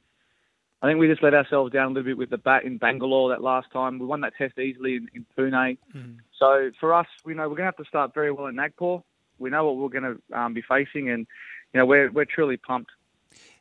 I 0.80 0.86
think 0.86 1.00
we 1.00 1.08
just 1.08 1.22
let 1.22 1.34
ourselves 1.34 1.72
down 1.72 1.86
a 1.86 1.88
little 1.88 2.04
bit 2.04 2.16
with 2.16 2.30
the 2.30 2.38
bat 2.38 2.64
in 2.64 2.78
Bangalore 2.78 3.30
that 3.30 3.42
last 3.42 3.72
time. 3.72 3.98
We 3.98 4.06
won 4.06 4.20
that 4.20 4.34
test 4.38 4.56
easily 4.58 4.96
in, 4.96 5.08
in 5.14 5.26
Pune. 5.36 5.78
Mm. 5.96 6.18
So 6.38 6.70
for 6.78 6.94
us, 6.94 7.06
we 7.24 7.34
know 7.34 7.48
we're 7.48 7.56
going 7.56 7.62
to 7.70 7.74
have 7.76 7.76
to 7.78 7.84
start 7.86 8.14
very 8.14 8.30
well 8.30 8.46
in 8.46 8.54
Nagpur. 8.54 8.98
We 9.38 9.50
know 9.50 9.64
what 9.64 9.76
we're 9.76 10.00
going 10.00 10.16
to 10.16 10.38
um, 10.38 10.54
be 10.54 10.62
facing, 10.62 11.10
and 11.10 11.26
you 11.72 11.80
know 11.80 11.86
we're 11.86 12.10
we're 12.10 12.24
truly 12.24 12.56
pumped. 12.56 12.90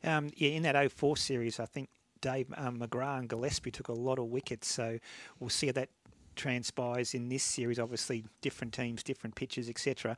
Um, 0.03 0.29
yeah, 0.35 0.49
in 0.49 0.63
that 0.63 0.91
04 0.91 1.17
series, 1.17 1.59
I 1.59 1.65
think 1.65 1.89
Dave 2.21 2.53
um, 2.57 2.79
McGrath 2.79 3.19
and 3.19 3.29
Gillespie 3.29 3.71
took 3.71 3.87
a 3.87 3.93
lot 3.93 4.19
of 4.19 4.25
wickets, 4.25 4.67
so 4.67 4.99
we'll 5.39 5.49
see 5.49 5.67
how 5.67 5.73
that 5.73 5.89
transpires 6.35 7.13
in 7.13 7.29
this 7.29 7.43
series. 7.43 7.79
Obviously, 7.79 8.25
different 8.41 8.73
teams, 8.73 9.03
different 9.03 9.35
pitches, 9.35 9.69
etc. 9.69 10.17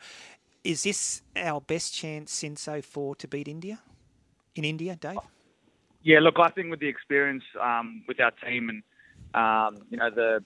Is 0.64 0.84
this 0.84 1.22
our 1.36 1.62
best 1.62 1.94
chance 1.94 2.32
since 2.32 2.68
04 2.68 3.16
to 3.16 3.28
beat 3.28 3.48
India? 3.48 3.80
In 4.56 4.64
India, 4.64 4.96
Dave? 4.96 5.18
Yeah, 6.02 6.20
look, 6.20 6.40
I 6.40 6.50
think 6.50 6.72
with 6.72 6.80
the 6.80 6.88
experience 6.88 7.44
um, 7.62 8.04
with 8.08 8.20
our 8.20 8.32
team 8.32 8.70
and 8.70 8.84
um, 9.34 9.84
you 9.90 9.98
know 9.98 10.10
the, 10.10 10.44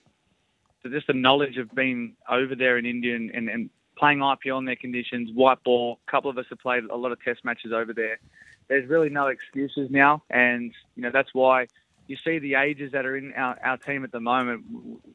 the 0.84 0.90
just 0.90 1.08
the 1.08 1.14
knowledge 1.14 1.58
of 1.58 1.74
being 1.74 2.16
over 2.30 2.56
there 2.56 2.78
in 2.78 2.86
India 2.86 3.16
and, 3.16 3.30
and, 3.32 3.50
and 3.50 3.70
playing 4.00 4.20
IPL 4.20 4.60
in 4.60 4.66
their 4.66 4.76
conditions, 4.76 5.30
white 5.34 5.64
ball. 5.64 6.00
A 6.08 6.12
couple 6.12 6.30
of 6.30 6.38
us 6.38 6.46
have 6.50 6.60
played 6.60 6.86
a 6.86 6.96
lot 6.96 7.12
of 7.12 7.22
Test 7.22 7.44
matches 7.44 7.72
over 7.74 7.94
there. 7.94 8.20
There's 8.68 8.88
really 8.88 9.10
no 9.10 9.28
excuses 9.28 9.90
now, 9.92 10.24
and 10.30 10.72
you 10.96 11.04
know 11.04 11.12
that's 11.12 11.34
why 11.34 11.68
you 12.08 12.18
see 12.24 12.40
the 12.40 12.56
ages 12.56 12.92
that 12.94 13.06
are 13.06 13.18
in 13.18 13.34
our, 13.34 13.58
our 13.64 13.78
team 13.78 14.04
at 14.04 14.12
the 14.12 14.20
moment. 14.20 14.64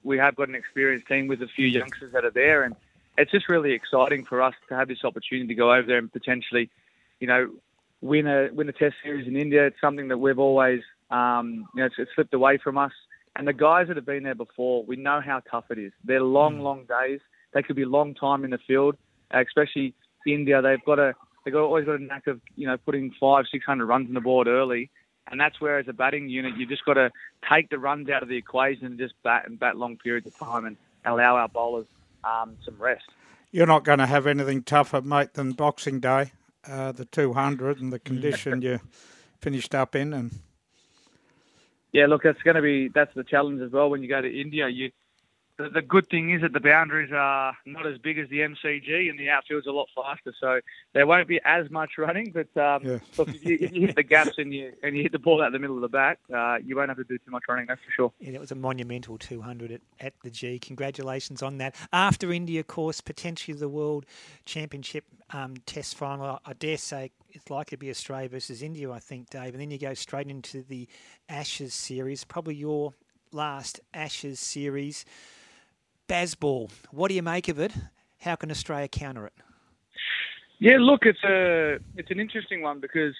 We 0.02 0.18
have 0.18 0.36
got 0.36 0.48
an 0.48 0.54
experienced 0.54 1.08
team 1.08 1.26
with 1.26 1.42
a 1.42 1.48
few 1.48 1.66
youngsters 1.66 2.12
that 2.12 2.24
are 2.24 2.30
there, 2.30 2.64
and 2.64 2.74
it's 3.16 3.30
just 3.30 3.48
really 3.48 3.72
exciting 3.72 4.24
for 4.24 4.42
us 4.42 4.54
to 4.68 4.76
have 4.76 4.88
this 4.88 5.04
opportunity 5.04 5.48
to 5.48 5.54
go 5.54 5.72
over 5.72 5.86
there 5.86 5.98
and 5.98 6.12
potentially, 6.12 6.70
you 7.20 7.26
know, 7.26 7.48
win 8.00 8.26
a 8.26 8.48
win 8.52 8.68
a 8.68 8.72
Test 8.72 8.96
series 9.02 9.26
in 9.26 9.36
India. 9.36 9.66
It's 9.66 9.80
something 9.80 10.08
that 10.08 10.18
we've 10.18 10.38
always, 10.38 10.82
um, 11.10 11.66
you 11.74 11.80
know, 11.80 11.86
it's, 11.86 11.96
it's 11.98 12.10
slipped 12.14 12.34
away 12.34 12.58
from 12.58 12.76
us. 12.76 12.92
And 13.36 13.48
the 13.48 13.52
guys 13.52 13.88
that 13.88 13.96
have 13.96 14.06
been 14.06 14.22
there 14.22 14.34
before, 14.34 14.84
we 14.84 14.96
know 14.96 15.20
how 15.20 15.40
tough 15.50 15.64
it 15.70 15.78
is. 15.78 15.92
They're 16.04 16.22
long, 16.22 16.60
long 16.60 16.84
days. 16.84 17.20
They 17.54 17.62
could 17.62 17.76
be 17.76 17.82
a 17.82 17.88
long 17.88 18.14
time 18.14 18.44
in 18.44 18.50
the 18.50 18.58
field, 18.66 18.96
uh, 19.32 19.42
especially 19.46 19.94
India. 20.26 20.60
They've 20.60 20.84
got 20.84 20.98
a 20.98 21.14
they've 21.44 21.54
got 21.54 21.62
always 21.62 21.86
got 21.86 22.00
a 22.00 22.02
knack 22.02 22.26
of 22.26 22.40
you 22.56 22.66
know 22.66 22.76
putting 22.76 23.12
five, 23.18 23.44
six 23.50 23.64
hundred 23.64 23.86
runs 23.86 24.08
on 24.08 24.14
the 24.14 24.20
board 24.20 24.46
early. 24.46 24.90
And 25.30 25.40
that's 25.40 25.58
where, 25.58 25.78
as 25.78 25.88
a 25.88 25.94
batting 25.94 26.28
unit, 26.28 26.54
you've 26.58 26.68
just 26.68 26.84
got 26.84 26.94
to 26.94 27.10
take 27.48 27.70
the 27.70 27.78
runs 27.78 28.10
out 28.10 28.22
of 28.22 28.28
the 28.28 28.36
equation 28.36 28.84
and 28.84 28.98
just 28.98 29.14
bat 29.22 29.44
and 29.46 29.58
bat 29.58 29.76
long 29.76 29.96
periods 29.96 30.26
of 30.26 30.36
time 30.36 30.66
and 30.66 30.76
allow 31.06 31.36
our 31.36 31.48
bowlers 31.48 31.86
um, 32.24 32.58
some 32.62 32.76
rest. 32.78 33.04
You're 33.50 33.66
not 33.66 33.84
going 33.84 34.00
to 34.00 34.06
have 34.06 34.26
anything 34.26 34.62
tougher, 34.62 35.00
mate, 35.00 35.34
than 35.34 35.52
Boxing 35.52 36.00
Day, 36.00 36.32
uh, 36.68 36.92
the 36.92 37.04
200 37.04 37.80
and 37.80 37.92
the 37.92 37.98
condition 37.98 38.60
you 38.60 38.80
finished 39.40 39.74
up 39.74 39.94
in. 39.94 40.12
And 40.12 40.32
Yeah, 41.92 42.06
look, 42.06 42.24
that's 42.24 42.42
going 42.42 42.56
to 42.56 42.62
be 42.62 42.88
that's 42.88 43.14
the 43.14 43.24
challenge 43.24 43.62
as 43.62 43.70
well 43.70 43.88
when 43.88 44.02
you 44.02 44.08
go 44.08 44.20
to 44.20 44.40
India. 44.40 44.68
You 44.68 44.90
the, 45.56 45.68
the 45.68 45.82
good 45.82 46.08
thing 46.08 46.30
is 46.30 46.42
that 46.42 46.52
the 46.52 46.60
boundaries 46.60 47.12
are 47.12 47.56
not 47.64 47.86
as 47.86 47.98
big 47.98 48.18
as 48.18 48.28
the 48.28 48.40
MCG 48.40 49.08
and 49.08 49.18
the 49.18 49.30
outfield's 49.30 49.66
a 49.66 49.70
lot 49.70 49.88
faster, 49.94 50.34
so 50.40 50.60
there 50.92 51.06
won't 51.06 51.28
be 51.28 51.40
as 51.44 51.70
much 51.70 51.92
running. 51.96 52.32
But 52.32 52.60
um, 52.60 52.82
Yeah. 52.84 52.98
look, 53.18 53.28
if 53.28 53.44
you, 53.44 53.58
if 53.60 53.72
you 53.72 53.86
hit 53.86 53.96
the 53.96 54.02
gaps 54.02 54.38
and 54.38 54.52
you 54.52 54.72
and 54.82 54.96
you 54.96 55.02
hit 55.02 55.12
the 55.12 55.18
ball 55.18 55.42
out 55.42 55.52
the 55.52 55.58
middle 55.58 55.76
of 55.76 55.82
the 55.82 55.88
bat, 55.88 56.18
uh, 56.34 56.56
you 56.64 56.76
won't 56.76 56.88
have 56.88 56.96
to 56.96 57.04
do 57.04 57.18
too 57.18 57.30
much 57.30 57.44
running. 57.48 57.66
That's 57.66 57.80
for 57.82 57.90
sure. 57.92 58.12
Yeah, 58.18 58.32
that 58.32 58.40
was 58.40 58.50
a 58.50 58.56
monumental 58.56 59.16
200 59.16 59.70
at, 59.70 59.80
at 60.00 60.14
the 60.22 60.30
G. 60.30 60.58
Congratulations 60.58 61.42
on 61.42 61.58
that. 61.58 61.76
After 61.92 62.32
India, 62.32 62.60
of 62.60 62.66
course, 62.66 63.00
potentially 63.00 63.56
the 63.56 63.68
World 63.68 64.06
Championship 64.44 65.04
um, 65.30 65.54
Test 65.66 65.96
final. 65.96 66.40
I 66.44 66.52
dare 66.54 66.78
say 66.78 67.12
it's 67.30 67.48
likely 67.48 67.76
to 67.76 67.80
be 67.80 67.90
Australia 67.90 68.28
versus 68.28 68.62
India, 68.62 68.90
I 68.90 68.98
think, 68.98 69.30
Dave. 69.30 69.54
And 69.54 69.60
then 69.60 69.70
you 69.70 69.78
go 69.78 69.94
straight 69.94 70.28
into 70.28 70.62
the 70.62 70.88
Ashes 71.28 71.74
series, 71.74 72.24
probably 72.24 72.56
your 72.56 72.94
last 73.32 73.80
Ashes 73.92 74.40
series. 74.40 75.04
Bazball, 76.08 76.70
what 76.90 77.08
do 77.08 77.14
you 77.14 77.22
make 77.22 77.48
of 77.48 77.58
it? 77.58 77.72
How 78.20 78.36
can 78.36 78.50
Australia 78.50 78.88
counter 78.88 79.26
it? 79.26 79.32
Yeah, 80.58 80.76
look, 80.78 81.02
it's 81.04 81.22
a 81.24 81.78
it's 81.96 82.10
an 82.10 82.20
interesting 82.20 82.62
one 82.62 82.80
because 82.80 83.14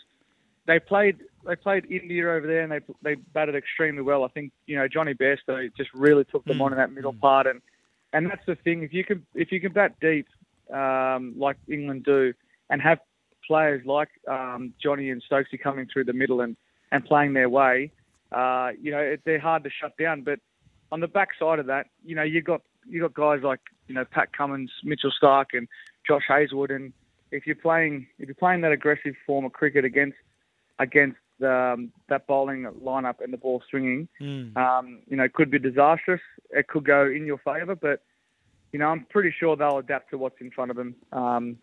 they 0.66 0.78
played 0.78 1.18
they 1.46 1.56
played 1.56 1.84
India 1.90 2.30
over 2.30 2.46
there 2.46 2.62
and 2.62 2.72
they 2.72 2.80
they 3.02 3.14
batted 3.32 3.54
extremely 3.54 4.02
well. 4.02 4.24
I 4.24 4.28
think 4.28 4.52
you 4.66 4.76
know 4.76 4.88
Johnny 4.88 5.14
Bairstow 5.14 5.70
just 5.76 5.92
really 5.94 6.24
took 6.24 6.44
them 6.44 6.58
Mm. 6.58 6.62
on 6.62 6.72
in 6.72 6.78
that 6.78 6.92
middle 6.92 7.12
part, 7.12 7.46
and 7.46 7.60
and 8.12 8.30
that's 8.30 8.44
the 8.46 8.54
thing. 8.54 8.82
If 8.82 8.92
you 8.92 9.04
can 9.04 9.26
if 9.34 9.50
you 9.52 9.60
can 9.60 9.72
bat 9.72 9.94
deep 10.00 10.26
um, 10.72 11.34
like 11.36 11.56
England 11.68 12.04
do, 12.04 12.32
and 12.70 12.80
have 12.80 12.98
players 13.46 13.84
like 13.84 14.08
um, 14.28 14.72
Johnny 14.82 15.10
and 15.10 15.22
Stokesy 15.30 15.60
coming 15.60 15.86
through 15.92 16.04
the 16.04 16.12
middle 16.14 16.40
and 16.40 16.56
and 16.92 17.04
playing 17.04 17.34
their 17.34 17.48
way, 17.48 17.90
uh, 18.32 18.70
you 18.80 18.90
know 18.90 19.00
it, 19.00 19.20
they're 19.24 19.40
hard 19.40 19.64
to 19.64 19.70
shut 19.70 19.96
down. 19.98 20.22
But 20.22 20.38
on 20.92 21.00
the 21.00 21.08
backside 21.08 21.58
of 21.58 21.66
that, 21.66 21.88
you 22.04 22.14
know 22.14 22.22
you've 22.22 22.44
got 22.44 22.62
you 22.88 23.00
got 23.00 23.14
guys 23.14 23.42
like 23.42 23.60
you 23.88 23.94
know 23.94 24.04
Pat 24.04 24.32
Cummins, 24.36 24.70
Mitchell 24.82 25.12
Stark, 25.16 25.50
and 25.52 25.68
Josh 26.06 26.24
Hazlewood, 26.28 26.70
and 26.70 26.92
if 27.30 27.46
you're 27.46 27.56
playing 27.56 28.06
if 28.18 28.28
you're 28.28 28.34
playing 28.34 28.60
that 28.62 28.72
aggressive 28.72 29.14
form 29.26 29.44
of 29.44 29.52
cricket 29.52 29.84
against 29.84 30.16
against 30.78 31.18
um, 31.42 31.92
that 32.08 32.26
bowling 32.26 32.64
lineup 32.82 33.20
and 33.22 33.32
the 33.32 33.36
ball 33.36 33.62
swinging, 33.68 34.08
Mm. 34.20 34.56
um, 34.56 35.00
you 35.08 35.16
know, 35.16 35.24
it 35.24 35.32
could 35.32 35.50
be 35.50 35.58
disastrous. 35.58 36.20
It 36.50 36.68
could 36.68 36.84
go 36.84 37.06
in 37.06 37.26
your 37.26 37.38
favour, 37.38 37.74
but 37.74 38.02
you 38.72 38.78
know, 38.78 38.88
I'm 38.88 39.04
pretty 39.10 39.32
sure 39.38 39.56
they'll 39.56 39.78
adapt 39.78 40.10
to 40.10 40.18
what's 40.18 40.40
in 40.40 40.50
front 40.50 40.70
of 40.70 40.76
them. 40.76 40.94
Um, 41.12 41.58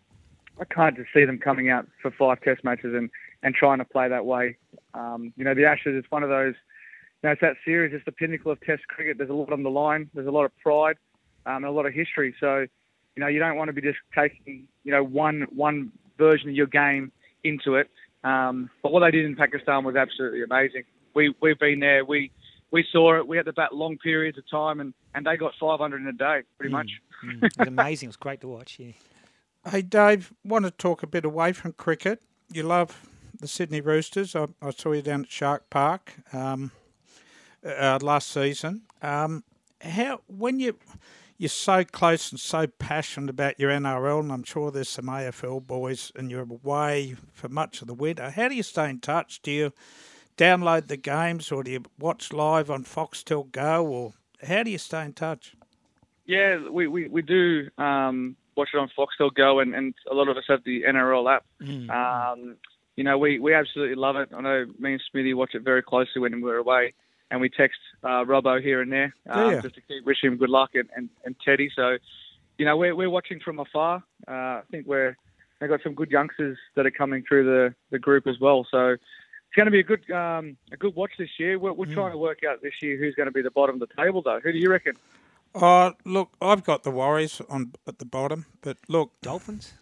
I 0.60 0.64
can't 0.64 0.96
just 0.96 1.08
see 1.14 1.24
them 1.24 1.38
coming 1.38 1.68
out 1.70 1.86
for 2.00 2.10
five 2.10 2.40
Test 2.42 2.64
matches 2.64 2.94
and, 2.94 3.10
and 3.42 3.54
trying 3.54 3.78
to 3.78 3.84
play 3.84 4.08
that 4.08 4.24
way. 4.26 4.56
Um, 4.94 5.32
you 5.36 5.44
know, 5.44 5.54
the 5.54 5.64
Ashes 5.64 5.94
is 5.94 6.10
one 6.10 6.22
of 6.22 6.28
those. 6.28 6.54
You 7.22 7.28
know, 7.28 7.32
it's 7.32 7.40
that 7.40 7.56
series. 7.64 7.92
It's 7.94 8.04
the 8.04 8.12
pinnacle 8.12 8.52
of 8.52 8.60
Test 8.60 8.86
cricket. 8.88 9.16
There's 9.18 9.30
a 9.30 9.34
lot 9.34 9.52
on 9.52 9.62
the 9.62 9.70
line. 9.70 10.10
There's 10.14 10.26
a 10.26 10.30
lot 10.30 10.44
of 10.44 10.56
pride, 10.58 10.96
um, 11.46 11.56
and 11.56 11.64
a 11.66 11.70
lot 11.70 11.86
of 11.86 11.92
history. 11.92 12.34
So, 12.40 12.66
you 13.16 13.20
know, 13.20 13.28
you 13.28 13.38
don't 13.38 13.56
want 13.56 13.68
to 13.68 13.72
be 13.72 13.82
just 13.82 13.98
taking 14.14 14.68
you 14.84 14.92
know 14.92 15.04
one 15.04 15.46
one 15.54 15.92
version 16.18 16.48
of 16.48 16.54
your 16.54 16.66
game 16.66 17.12
into 17.44 17.76
it. 17.76 17.90
Um, 18.24 18.70
but 18.82 18.92
what 18.92 19.00
they 19.00 19.10
did 19.10 19.24
in 19.24 19.36
Pakistan 19.36 19.84
was 19.84 19.96
absolutely 19.96 20.42
amazing. 20.42 20.84
We 21.14 21.34
we've 21.40 21.58
been 21.58 21.80
there. 21.80 22.04
We 22.04 22.30
we 22.72 22.84
saw 22.90 23.18
it. 23.18 23.28
We 23.28 23.36
had 23.36 23.46
to 23.46 23.52
bat 23.52 23.74
long 23.74 23.98
periods 23.98 24.38
of 24.38 24.48
time, 24.50 24.80
and, 24.80 24.94
and 25.14 25.26
they 25.26 25.36
got 25.36 25.52
500 25.60 26.00
in 26.00 26.08
a 26.08 26.12
day, 26.12 26.40
pretty 26.58 26.72
much. 26.72 26.90
Mm. 27.24 27.44
It 27.44 27.52
was 27.58 27.68
amazing. 27.68 28.08
It 28.08 28.10
was 28.10 28.16
great 28.16 28.40
to 28.40 28.48
watch. 28.48 28.78
Yeah. 28.80 28.92
Hey, 29.70 29.82
Dave, 29.82 30.32
want 30.42 30.64
to 30.64 30.72
talk 30.72 31.04
a 31.04 31.06
bit 31.06 31.24
away 31.24 31.52
from 31.52 31.72
cricket? 31.72 32.22
You 32.50 32.64
love 32.64 33.08
the 33.38 33.46
Sydney 33.46 33.80
Roosters. 33.80 34.34
I, 34.34 34.46
I 34.60 34.70
saw 34.70 34.92
you 34.92 35.02
down 35.02 35.22
at 35.22 35.30
Shark 35.30 35.70
Park 35.70 36.14
um, 36.32 36.72
uh, 37.64 37.98
last 38.02 38.28
season. 38.28 38.82
Um, 39.02 39.44
how 39.80 40.20
when 40.26 40.58
you 40.58 40.78
you're 41.42 41.48
so 41.48 41.82
close 41.82 42.30
and 42.30 42.38
so 42.38 42.68
passionate 42.68 43.28
about 43.28 43.58
your 43.58 43.72
NRL, 43.72 44.20
and 44.20 44.30
I'm 44.30 44.44
sure 44.44 44.70
there's 44.70 44.88
some 44.88 45.06
AFL 45.06 45.66
boys, 45.66 46.12
and 46.14 46.30
you're 46.30 46.46
away 46.48 47.16
for 47.32 47.48
much 47.48 47.82
of 47.82 47.88
the 47.88 47.94
winter. 47.94 48.30
How 48.30 48.46
do 48.46 48.54
you 48.54 48.62
stay 48.62 48.88
in 48.88 49.00
touch? 49.00 49.42
Do 49.42 49.50
you 49.50 49.72
download 50.38 50.86
the 50.86 50.96
games, 50.96 51.50
or 51.50 51.64
do 51.64 51.72
you 51.72 51.82
watch 51.98 52.32
live 52.32 52.70
on 52.70 52.84
Foxtel 52.84 53.50
Go, 53.50 53.84
or 53.84 54.12
how 54.46 54.62
do 54.62 54.70
you 54.70 54.78
stay 54.78 55.04
in 55.04 55.14
touch? 55.14 55.56
Yeah, 56.26 56.60
we, 56.70 56.86
we, 56.86 57.08
we 57.08 57.22
do 57.22 57.68
um, 57.76 58.36
watch 58.56 58.68
it 58.72 58.78
on 58.78 58.88
Foxtel 58.96 59.34
Go, 59.34 59.58
and, 59.58 59.74
and 59.74 59.94
a 60.08 60.14
lot 60.14 60.28
of 60.28 60.36
us 60.36 60.44
have 60.46 60.62
the 60.62 60.82
NRL 60.82 61.34
app. 61.34 61.44
Mm. 61.60 61.90
Um, 61.90 62.56
you 62.94 63.02
know, 63.02 63.18
we, 63.18 63.40
we 63.40 63.52
absolutely 63.52 63.96
love 63.96 64.14
it. 64.14 64.28
I 64.32 64.40
know 64.42 64.66
me 64.78 64.92
and 64.92 65.02
Smithy 65.10 65.34
watch 65.34 65.56
it 65.56 65.62
very 65.62 65.82
closely 65.82 66.20
when 66.20 66.40
we're 66.40 66.58
away, 66.58 66.94
and 67.32 67.40
we 67.40 67.48
text 67.48 67.78
uh, 68.04 68.22
Robbo 68.24 68.62
here 68.62 68.82
and 68.82 68.92
there 68.92 69.12
um, 69.28 69.50
Yeah. 69.52 69.60
just 69.62 69.74
to 69.74 69.80
keep 69.80 70.04
wishing 70.04 70.30
him 70.30 70.36
good 70.36 70.50
luck 70.50 70.70
and, 70.74 70.88
and, 70.94 71.08
and 71.24 71.34
Teddy. 71.44 71.70
So, 71.74 71.96
you 72.58 72.66
know, 72.66 72.76
we're, 72.76 72.94
we're 72.94 73.10
watching 73.10 73.40
from 73.40 73.58
afar. 73.58 74.04
Uh, 74.28 74.30
I 74.30 74.62
think 74.70 74.86
we're 74.86 75.16
they've 75.58 75.70
got 75.70 75.80
some 75.82 75.94
good 75.94 76.10
youngsters 76.10 76.58
that 76.76 76.86
are 76.86 76.90
coming 76.90 77.24
through 77.26 77.44
the, 77.46 77.74
the 77.90 77.98
group 77.98 78.26
as 78.26 78.38
well. 78.38 78.66
So 78.70 78.88
it's 78.88 79.56
going 79.56 79.64
to 79.66 79.70
be 79.72 79.80
a 79.80 79.82
good 79.82 80.08
um, 80.10 80.56
a 80.72 80.76
good 80.76 80.94
watch 80.94 81.12
this 81.18 81.30
year. 81.38 81.58
We're, 81.58 81.72
we're 81.72 81.86
trying 81.92 82.12
to 82.12 82.18
work 82.18 82.40
out 82.48 82.60
this 82.62 82.74
year 82.82 82.98
who's 82.98 83.14
going 83.14 83.26
to 83.26 83.32
be 83.32 83.42
the 83.42 83.50
bottom 83.50 83.80
of 83.80 83.88
the 83.88 83.94
table, 83.96 84.20
though. 84.22 84.40
Who 84.44 84.52
do 84.52 84.58
you 84.58 84.70
reckon? 84.70 84.94
Oh, 85.54 85.92
look, 86.04 86.30
I've 86.40 86.64
got 86.64 86.82
the 86.82 86.90
Warriors 86.90 87.40
on 87.48 87.72
at 87.86 87.98
the 87.98 88.06
bottom, 88.06 88.46
but 88.60 88.76
look, 88.88 89.12
Dolphins? 89.22 89.72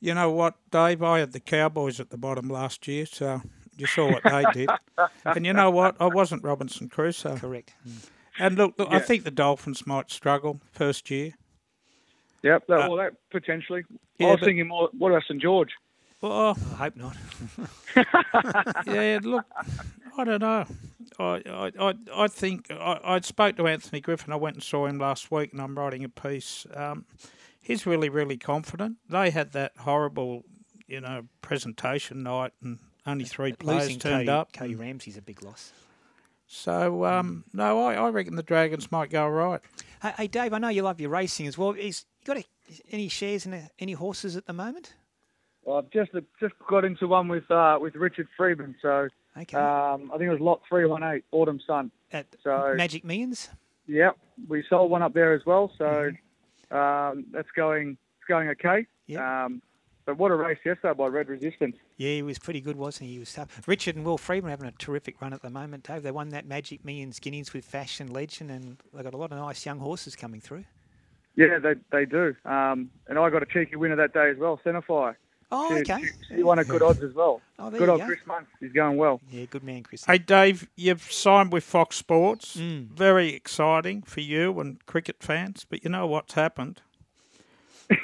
You 0.00 0.14
know 0.14 0.30
what, 0.30 0.54
Dave? 0.70 1.02
I 1.02 1.20
had 1.20 1.32
the 1.32 1.40
Cowboys 1.40 1.98
at 2.00 2.10
the 2.10 2.18
bottom 2.18 2.48
last 2.48 2.86
year, 2.86 3.06
so 3.06 3.42
you 3.76 3.86
saw 3.86 4.10
what 4.10 4.22
they 4.22 4.44
did. 4.52 4.70
And 5.24 5.44
you 5.44 5.52
know 5.52 5.70
what? 5.70 5.96
I 6.00 6.06
wasn't 6.06 6.42
Robinson 6.42 6.88
Crusoe. 6.88 7.36
Correct. 7.36 7.74
Mm. 7.86 8.08
And 8.38 8.56
look, 8.56 8.74
look 8.78 8.88
I 8.90 8.98
think 8.98 9.24
the 9.24 9.30
Dolphins 9.30 9.86
might 9.86 10.10
struggle 10.10 10.60
first 10.72 11.10
year. 11.10 11.32
Yep, 12.42 12.66
that, 12.68 12.74
Uh, 12.80 12.88
well, 12.88 12.96
that 12.96 13.12
potentially. 13.30 13.84
yeah, 14.18 14.28
I 14.28 14.30
was 14.32 14.40
but- 14.40 14.46
thinking 14.46 14.68
more. 14.68 14.88
What 14.96 15.10
about 15.10 15.24
St 15.28 15.40
George? 15.40 15.70
Well, 16.22 16.56
I 16.72 16.76
hope 16.76 16.96
not. 16.96 17.16
yeah, 18.86 19.18
look, 19.22 19.44
I 20.16 20.24
don't 20.24 20.40
know. 20.40 20.64
I, 21.18 21.42
I, 21.46 21.72
I, 21.78 21.94
I 22.14 22.28
think 22.28 22.70
I, 22.70 22.98
I 23.04 23.20
spoke 23.20 23.56
to 23.56 23.66
Anthony 23.66 24.00
Griffin. 24.00 24.32
I 24.32 24.36
went 24.36 24.56
and 24.56 24.62
saw 24.62 24.86
him 24.86 24.98
last 24.98 25.30
week, 25.30 25.52
and 25.52 25.60
I'm 25.60 25.76
writing 25.76 26.04
a 26.04 26.08
piece. 26.08 26.66
Um, 26.74 27.04
he's 27.60 27.84
really, 27.86 28.08
really 28.08 28.38
confident. 28.38 28.96
They 29.10 29.28
had 29.30 29.52
that 29.52 29.72
horrible, 29.80 30.44
you 30.86 31.02
know, 31.02 31.24
presentation 31.42 32.22
night, 32.22 32.52
and 32.62 32.78
only 33.06 33.24
three 33.24 33.52
players 33.52 33.84
Losing 33.84 33.98
turned 34.00 34.14
Cody, 34.26 34.28
up. 34.28 34.52
Cody 34.52 34.72
and- 34.72 34.80
Ramsey's 34.80 35.16
a 35.16 35.22
big 35.22 35.42
loss. 35.42 35.72
So 36.48 37.04
um, 37.04 37.44
no, 37.52 37.80
I, 37.86 37.94
I 37.94 38.08
reckon 38.10 38.36
the 38.36 38.42
Dragons 38.42 38.92
might 38.92 39.10
go 39.10 39.24
all 39.24 39.30
right. 39.30 39.60
Hey, 40.00 40.12
hey, 40.16 40.26
Dave, 40.28 40.52
I 40.52 40.58
know 40.58 40.68
you 40.68 40.82
love 40.82 41.00
your 41.00 41.10
racing 41.10 41.46
as 41.48 41.58
well. 41.58 41.72
Is 41.72 42.04
you 42.20 42.26
got 42.26 42.36
a, 42.38 42.44
any 42.92 43.08
shares 43.08 43.46
in 43.46 43.54
a, 43.54 43.68
any 43.80 43.92
horses 43.94 44.36
at 44.36 44.46
the 44.46 44.52
moment? 44.52 44.94
Well, 45.64 45.78
I've 45.78 45.90
just 45.90 46.12
just 46.38 46.54
got 46.68 46.84
into 46.84 47.08
one 47.08 47.26
with 47.26 47.50
uh, 47.50 47.78
with 47.80 47.96
Richard 47.96 48.28
Freedman. 48.36 48.76
So 48.80 49.08
Okay. 49.36 49.56
um, 49.56 50.10
I 50.14 50.18
think 50.18 50.28
it 50.28 50.30
was 50.30 50.40
lot 50.40 50.60
three 50.68 50.86
one 50.86 51.02
eight, 51.02 51.24
Autumn 51.32 51.60
Sun. 51.66 51.90
at 52.12 52.26
so- 52.44 52.74
Magic 52.76 53.04
Millions? 53.04 53.48
Yep, 53.88 54.16
we 54.48 54.64
sold 54.68 54.90
one 54.90 55.02
up 55.02 55.14
there 55.14 55.32
as 55.34 55.44
well. 55.46 55.72
So 55.78 56.12
Mm-hmm. 56.72 56.76
um, 56.76 57.24
that's 57.32 57.50
going 57.56 57.90
it's 58.18 58.28
going 58.28 58.48
okay. 58.50 58.86
Yeah. 59.08 59.44
Um, 59.46 59.62
but 60.06 60.16
what 60.16 60.30
a 60.30 60.36
race 60.36 60.58
yesterday 60.64 60.94
by 60.94 61.06
Red 61.08 61.28
Resistance. 61.28 61.76
Yeah, 61.98 62.10
he 62.12 62.22
was 62.22 62.38
pretty 62.38 62.60
good, 62.62 62.76
wasn't 62.76 63.08
he? 63.08 63.14
He 63.14 63.18
was 63.18 63.32
tough. 63.34 63.60
Richard 63.66 63.96
and 63.96 64.04
Will 64.04 64.16
Freedman 64.18 64.50
having 64.50 64.68
a 64.68 64.72
terrific 64.72 65.20
run 65.20 65.32
at 65.34 65.42
the 65.42 65.50
moment, 65.50 65.84
Dave. 65.86 66.02
They 66.02 66.10
won 66.10 66.30
that 66.30 66.46
Magic 66.46 66.84
Millions 66.84 67.18
Guineas 67.20 67.52
with 67.52 67.64
Fashion 67.64 68.06
Legend, 68.12 68.50
and 68.50 68.76
they've 68.94 69.04
got 69.04 69.12
a 69.14 69.18
lot 69.18 69.32
of 69.32 69.38
nice 69.38 69.66
young 69.66 69.78
horses 69.80 70.16
coming 70.16 70.40
through. 70.40 70.64
Yeah, 71.34 71.58
they 71.58 71.74
they 71.92 72.06
do. 72.06 72.34
Um, 72.46 72.90
and 73.08 73.18
I 73.18 73.28
got 73.28 73.42
a 73.42 73.46
cheeky 73.46 73.76
winner 73.76 73.96
that 73.96 74.14
day 74.14 74.30
as 74.30 74.38
well, 74.38 74.58
Centerfire. 74.64 75.16
Oh, 75.52 75.68
She- 75.68 75.80
okay. 75.92 76.02
She, 76.28 76.36
she 76.36 76.42
won 76.42 76.58
at 76.58 76.66
good 76.66 76.82
odds 76.82 77.02
as 77.02 77.12
well. 77.14 77.40
Oh, 77.58 77.70
there 77.70 77.78
Good 77.78 77.86
you 77.86 77.90
old 77.92 78.00
go. 78.02 78.06
Chris 78.06 78.18
Munce. 78.28 78.44
He's 78.60 78.72
going 78.72 78.98
well. 78.98 79.18
Yeah, 79.30 79.46
good 79.46 79.64
man, 79.64 79.82
Chris. 79.82 80.04
Hey 80.04 80.18
Dave, 80.18 80.68
you've 80.76 81.10
signed 81.10 81.52
with 81.52 81.64
Fox 81.64 81.96
Sports. 81.96 82.56
Mm. 82.58 82.88
Very 82.88 83.30
exciting 83.32 84.02
for 84.02 84.20
you 84.20 84.60
and 84.60 84.84
cricket 84.84 85.16
fans. 85.20 85.64
But 85.66 85.82
you 85.82 85.88
know 85.88 86.06
what's 86.06 86.34
happened? 86.34 86.82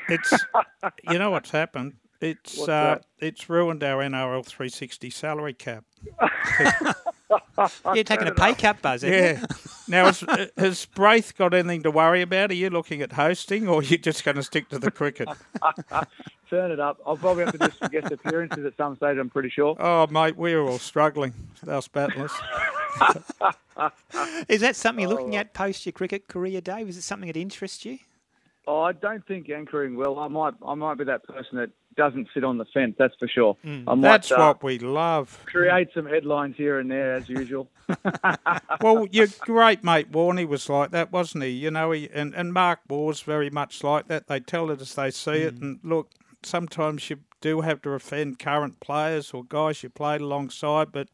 It's 0.09 0.33
you 1.11 1.19
know 1.19 1.31
what's 1.31 1.51
happened. 1.51 1.95
It's 2.21 2.57
What's 2.57 2.69
uh, 2.69 2.99
it's 3.19 3.51
ruined 3.51 3.83
our 3.83 4.03
NRL 4.03 4.45
360 4.47 5.11
salary 5.11 5.55
cap. 5.55 5.85
You're 7.95 8.05
taking 8.05 8.29
a 8.29 8.35
pay 8.35 8.55
cut, 8.55 8.81
Buzz. 8.83 9.03
Yeah. 9.03 9.45
now 9.89 10.07
has, 10.07 10.23
has 10.57 10.87
Braith 10.87 11.37
got 11.37 11.53
anything 11.55 11.83
to 11.83 11.91
worry 11.91 12.23
about? 12.23 12.51
Are 12.51 12.55
you 12.55 12.71
looking 12.71 13.03
at 13.03 13.13
hosting, 13.13 13.69
or 13.69 13.81
are 13.81 13.83
you 13.83 13.99
just 13.99 14.25
going 14.25 14.37
to 14.37 14.43
stick 14.43 14.69
to 14.69 14.79
the 14.79 14.91
cricket? 14.91 15.29
Turn 16.51 16.71
it 16.71 16.79
up. 16.79 17.01
I'll 17.07 17.17
probably 17.17 17.45
have 17.45 17.53
to 17.53 17.59
do 17.59 17.69
some 17.81 17.91
guest 17.91 18.13
appearances 18.13 18.65
at 18.67 18.77
some 18.77 18.95
stage. 18.97 19.19
I'm 19.19 19.31
pretty 19.31 19.49
sure. 19.51 19.77
Oh 19.81 20.07
mate, 20.09 20.37
we're 20.37 20.61
all 20.63 20.79
struggling. 20.79 21.33
Us 21.67 21.89
battlers. 21.89 22.33
Is 24.49 24.61
that 24.61 24.77
something 24.77 25.03
you're 25.03 25.13
Oh, 25.13 25.17
looking 25.17 25.37
at 25.37 25.55
post 25.55 25.87
your 25.87 25.93
cricket 25.93 26.29
career, 26.29 26.61
Dave? 26.61 26.89
Is 26.89 26.97
it 26.97 27.03
something 27.03 27.27
that 27.27 27.37
interests 27.37 27.85
you? 27.85 27.99
Oh, 28.67 28.81
I 28.83 28.93
don't 28.93 29.27
think 29.27 29.51
anchoring 29.51 29.97
will. 29.97 30.19
I 30.19 30.29
might, 30.29 30.55
I 30.65 30.75
might 30.75 30.97
be 30.97 31.05
that 31.05 31.25
person 31.25 31.59
that 31.59 31.71
doesn't 31.97 32.29
sit 32.33 32.45
on 32.45 32.59
the 32.59 32.65
fence. 32.67 32.95
That's 32.99 33.15
for 33.19 33.29
sure. 33.29 33.57
Mm. 33.65 33.85
Might, 33.87 34.01
That's 34.01 34.31
uh, 34.31 34.37
what 34.37 34.63
we 34.63 34.79
love. 34.79 35.41
create 35.47 35.89
some 35.95 36.07
headlines 36.07 36.57
here 36.57 36.79
and 36.79 36.91
there 36.91 37.15
as 37.15 37.29
usual. 37.29 37.69
well, 38.81 39.07
your 39.11 39.27
great 39.41 39.83
mate 39.83 40.11
Warney 40.13 40.47
was 40.47 40.69
like 40.69 40.93
that, 40.93 41.13
wasn't 41.13 41.45
he? 41.45 41.51
You 41.51 41.71
know, 41.71 41.91
he, 41.91 42.09
and, 42.13 42.35
and 42.35 42.53
Mark 42.53 42.81
Moore's 42.89 43.21
very 43.21 43.51
much 43.51 43.83
like 43.83 44.09
that. 44.09 44.29
They 44.29 44.41
tell 44.41 44.71
it 44.71 44.81
as 44.81 44.95
they 44.95 45.11
see 45.11 45.33
it. 45.33 45.55
And 45.55 45.81
look, 45.83 46.11
sometimes 46.43 47.11
you 47.11 47.19
do 47.41 47.63
have 47.63 47.83
to 47.83 47.91
offend 47.91 48.39
current 48.39 48.81
players 48.81 49.33
or 49.33 49.45
guys 49.45 49.83
you 49.83 49.91
played 49.91 50.21
alongside, 50.21 50.93
but, 50.93 51.09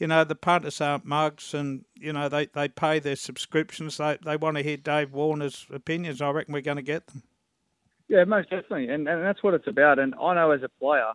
you 0.00 0.06
know, 0.06 0.24
the 0.24 0.34
punters 0.34 0.80
aren't 0.80 1.04
mugs 1.04 1.54
and, 1.54 1.84
you 1.94 2.12
know, 2.12 2.28
they, 2.28 2.46
they 2.46 2.68
pay 2.68 2.98
their 2.98 3.16
subscriptions. 3.16 3.98
They, 3.98 4.18
they 4.24 4.36
want 4.36 4.56
to 4.56 4.62
hear 4.62 4.78
Dave 4.78 5.12
Warner's 5.12 5.66
opinions. 5.72 6.20
I 6.20 6.30
reckon 6.30 6.54
we're 6.54 6.62
going 6.62 6.78
to 6.78 6.82
get 6.82 7.06
them. 7.06 7.22
Yeah, 8.08 8.24
most 8.24 8.50
definitely, 8.50 8.88
and 8.88 9.06
and 9.08 9.22
that's 9.22 9.40
what 9.40 9.54
it's 9.54 9.68
about. 9.68 10.00
And 10.00 10.16
I 10.20 10.34
know 10.34 10.50
as 10.50 10.64
a 10.64 10.68
player, 10.68 11.12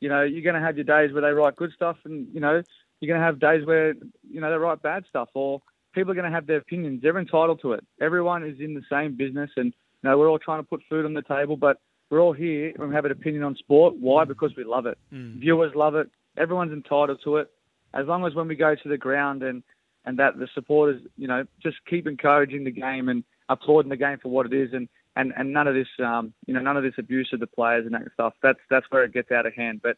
you 0.00 0.10
know, 0.10 0.20
you're 0.20 0.42
going 0.42 0.60
to 0.60 0.60
have 0.60 0.76
your 0.76 0.84
days 0.84 1.10
where 1.10 1.22
they 1.22 1.30
write 1.30 1.56
good 1.56 1.72
stuff, 1.74 1.96
and 2.04 2.28
you 2.34 2.40
know, 2.40 2.62
you're 3.00 3.08
going 3.08 3.18
to 3.18 3.24
have 3.24 3.40
days 3.40 3.64
where 3.66 3.94
you 4.30 4.42
know 4.42 4.50
they 4.50 4.58
write 4.58 4.82
bad 4.82 5.04
stuff, 5.08 5.30
or 5.32 5.62
people 5.94 6.10
are 6.10 6.14
going 6.14 6.30
to 6.30 6.34
have 6.34 6.46
their 6.46 6.58
opinions. 6.58 7.00
They're 7.00 7.16
entitled 7.16 7.62
to 7.62 7.72
it. 7.72 7.86
Everyone 7.98 8.44
is 8.44 8.60
in 8.60 8.74
the 8.74 8.82
same 8.92 9.16
business, 9.16 9.52
and 9.56 9.72
you 10.02 10.10
know, 10.10 10.18
we're 10.18 10.28
all 10.28 10.38
trying 10.38 10.58
to 10.58 10.68
put 10.68 10.82
food 10.90 11.06
on 11.06 11.14
the 11.14 11.22
table, 11.22 11.56
but 11.56 11.78
we're 12.10 12.20
all 12.20 12.34
here 12.34 12.72
and 12.78 12.90
we 12.90 12.94
have 12.94 13.06
an 13.06 13.12
opinion 13.12 13.42
on 13.42 13.56
sport. 13.56 13.94
Why? 13.98 14.24
Because 14.24 14.52
we 14.54 14.64
love 14.64 14.84
it. 14.84 14.98
Mm. 15.10 15.40
Viewers 15.40 15.74
love 15.74 15.94
it. 15.94 16.10
Everyone's 16.36 16.72
entitled 16.72 17.20
to 17.24 17.38
it. 17.38 17.50
As 17.94 18.06
long 18.06 18.26
as 18.26 18.34
when 18.34 18.48
we 18.48 18.56
go 18.56 18.74
to 18.74 18.88
the 18.88 18.98
ground 18.98 19.42
and 19.42 19.62
and 20.06 20.18
that 20.18 20.38
the 20.38 20.48
supporters, 20.54 21.00
you 21.16 21.26
know, 21.26 21.44
just 21.62 21.76
keep 21.88 22.06
encouraging 22.06 22.64
the 22.64 22.70
game 22.70 23.08
and 23.08 23.24
applauding 23.48 23.88
the 23.88 23.96
game 23.96 24.18
for 24.22 24.28
what 24.28 24.46
it 24.46 24.52
is, 24.52 24.72
and 24.72 24.88
and, 25.16 25.32
and 25.36 25.52
none 25.52 25.68
of 25.68 25.74
this, 25.74 25.88
um, 26.04 26.34
you 26.46 26.54
know, 26.54 26.60
none 26.60 26.76
of 26.76 26.82
this 26.82 26.94
abuse 26.98 27.30
of 27.32 27.40
the 27.40 27.46
players 27.46 27.86
and 27.86 27.94
that 27.94 28.02
stuff. 28.12 28.34
That's 28.42 28.58
that's 28.68 28.86
where 28.90 29.04
it 29.04 29.12
gets 29.12 29.30
out 29.30 29.46
of 29.46 29.54
hand. 29.54 29.80
But 29.82 29.96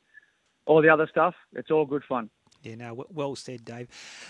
all 0.66 0.82
the 0.82 0.90
other 0.90 1.08
stuff, 1.10 1.34
it's 1.54 1.70
all 1.70 1.86
good 1.86 2.04
fun. 2.08 2.30
Yeah, 2.62 2.74
no, 2.74 3.06
well 3.12 3.36
said, 3.36 3.64
Dave. 3.64 3.88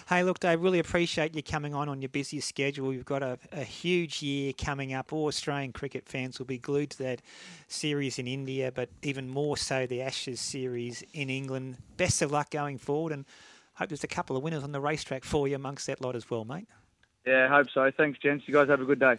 Hey, 0.09 0.23
look, 0.23 0.41
Dave, 0.41 0.61
really 0.61 0.79
appreciate 0.79 1.35
you 1.35 1.43
coming 1.43 1.75
on 1.75 1.89
on 1.89 2.03
your 2.03 2.11
busy 2.11 2.41
schedule. 2.41 2.93
You've 2.93 3.07
got 3.07 3.23
a, 3.23 3.39
a 3.53 3.65
huge 3.65 4.21
year 4.23 4.53
coming 4.53 4.93
up. 4.93 5.13
All 5.13 5.27
Australian 5.27 5.73
cricket 5.73 6.07
fans 6.07 6.39
will 6.39 6.47
be 6.47 6.59
glued 6.59 6.91
to 6.91 6.99
that 6.99 7.23
series 7.69 8.19
in 8.19 8.27
India, 8.27 8.71
but 8.71 8.91
even 9.03 9.29
more 9.29 9.57
so 9.57 9.87
the 9.87 10.03
Ashes 10.03 10.39
series 10.39 11.03
in 11.15 11.31
England. 11.31 11.79
Best 11.97 12.21
of 12.21 12.31
luck 12.31 12.51
going 12.51 12.77
forward, 12.77 13.13
and 13.13 13.25
hope 13.77 13.89
there's 13.89 14.05
a 14.05 14.09
couple 14.09 14.37
of 14.37 14.43
winners 14.43 14.65
on 14.65 14.73
the 14.73 14.81
racetrack 14.81 15.25
for 15.25 15.47
you 15.47 15.55
amongst 15.55 15.87
that 15.87 16.01
lot 16.01 16.17
as 16.17 16.29
well, 16.29 16.45
mate. 16.45 16.69
Yeah, 17.27 17.47
I 17.47 17.57
hope 17.57 17.69
so. 17.73 17.91
Thanks, 17.97 18.19
gents. 18.19 18.45
You 18.47 18.55
guys 18.55 18.69
have 18.69 18.81
a 18.81 18.85
good 18.85 19.01
day. 19.01 19.15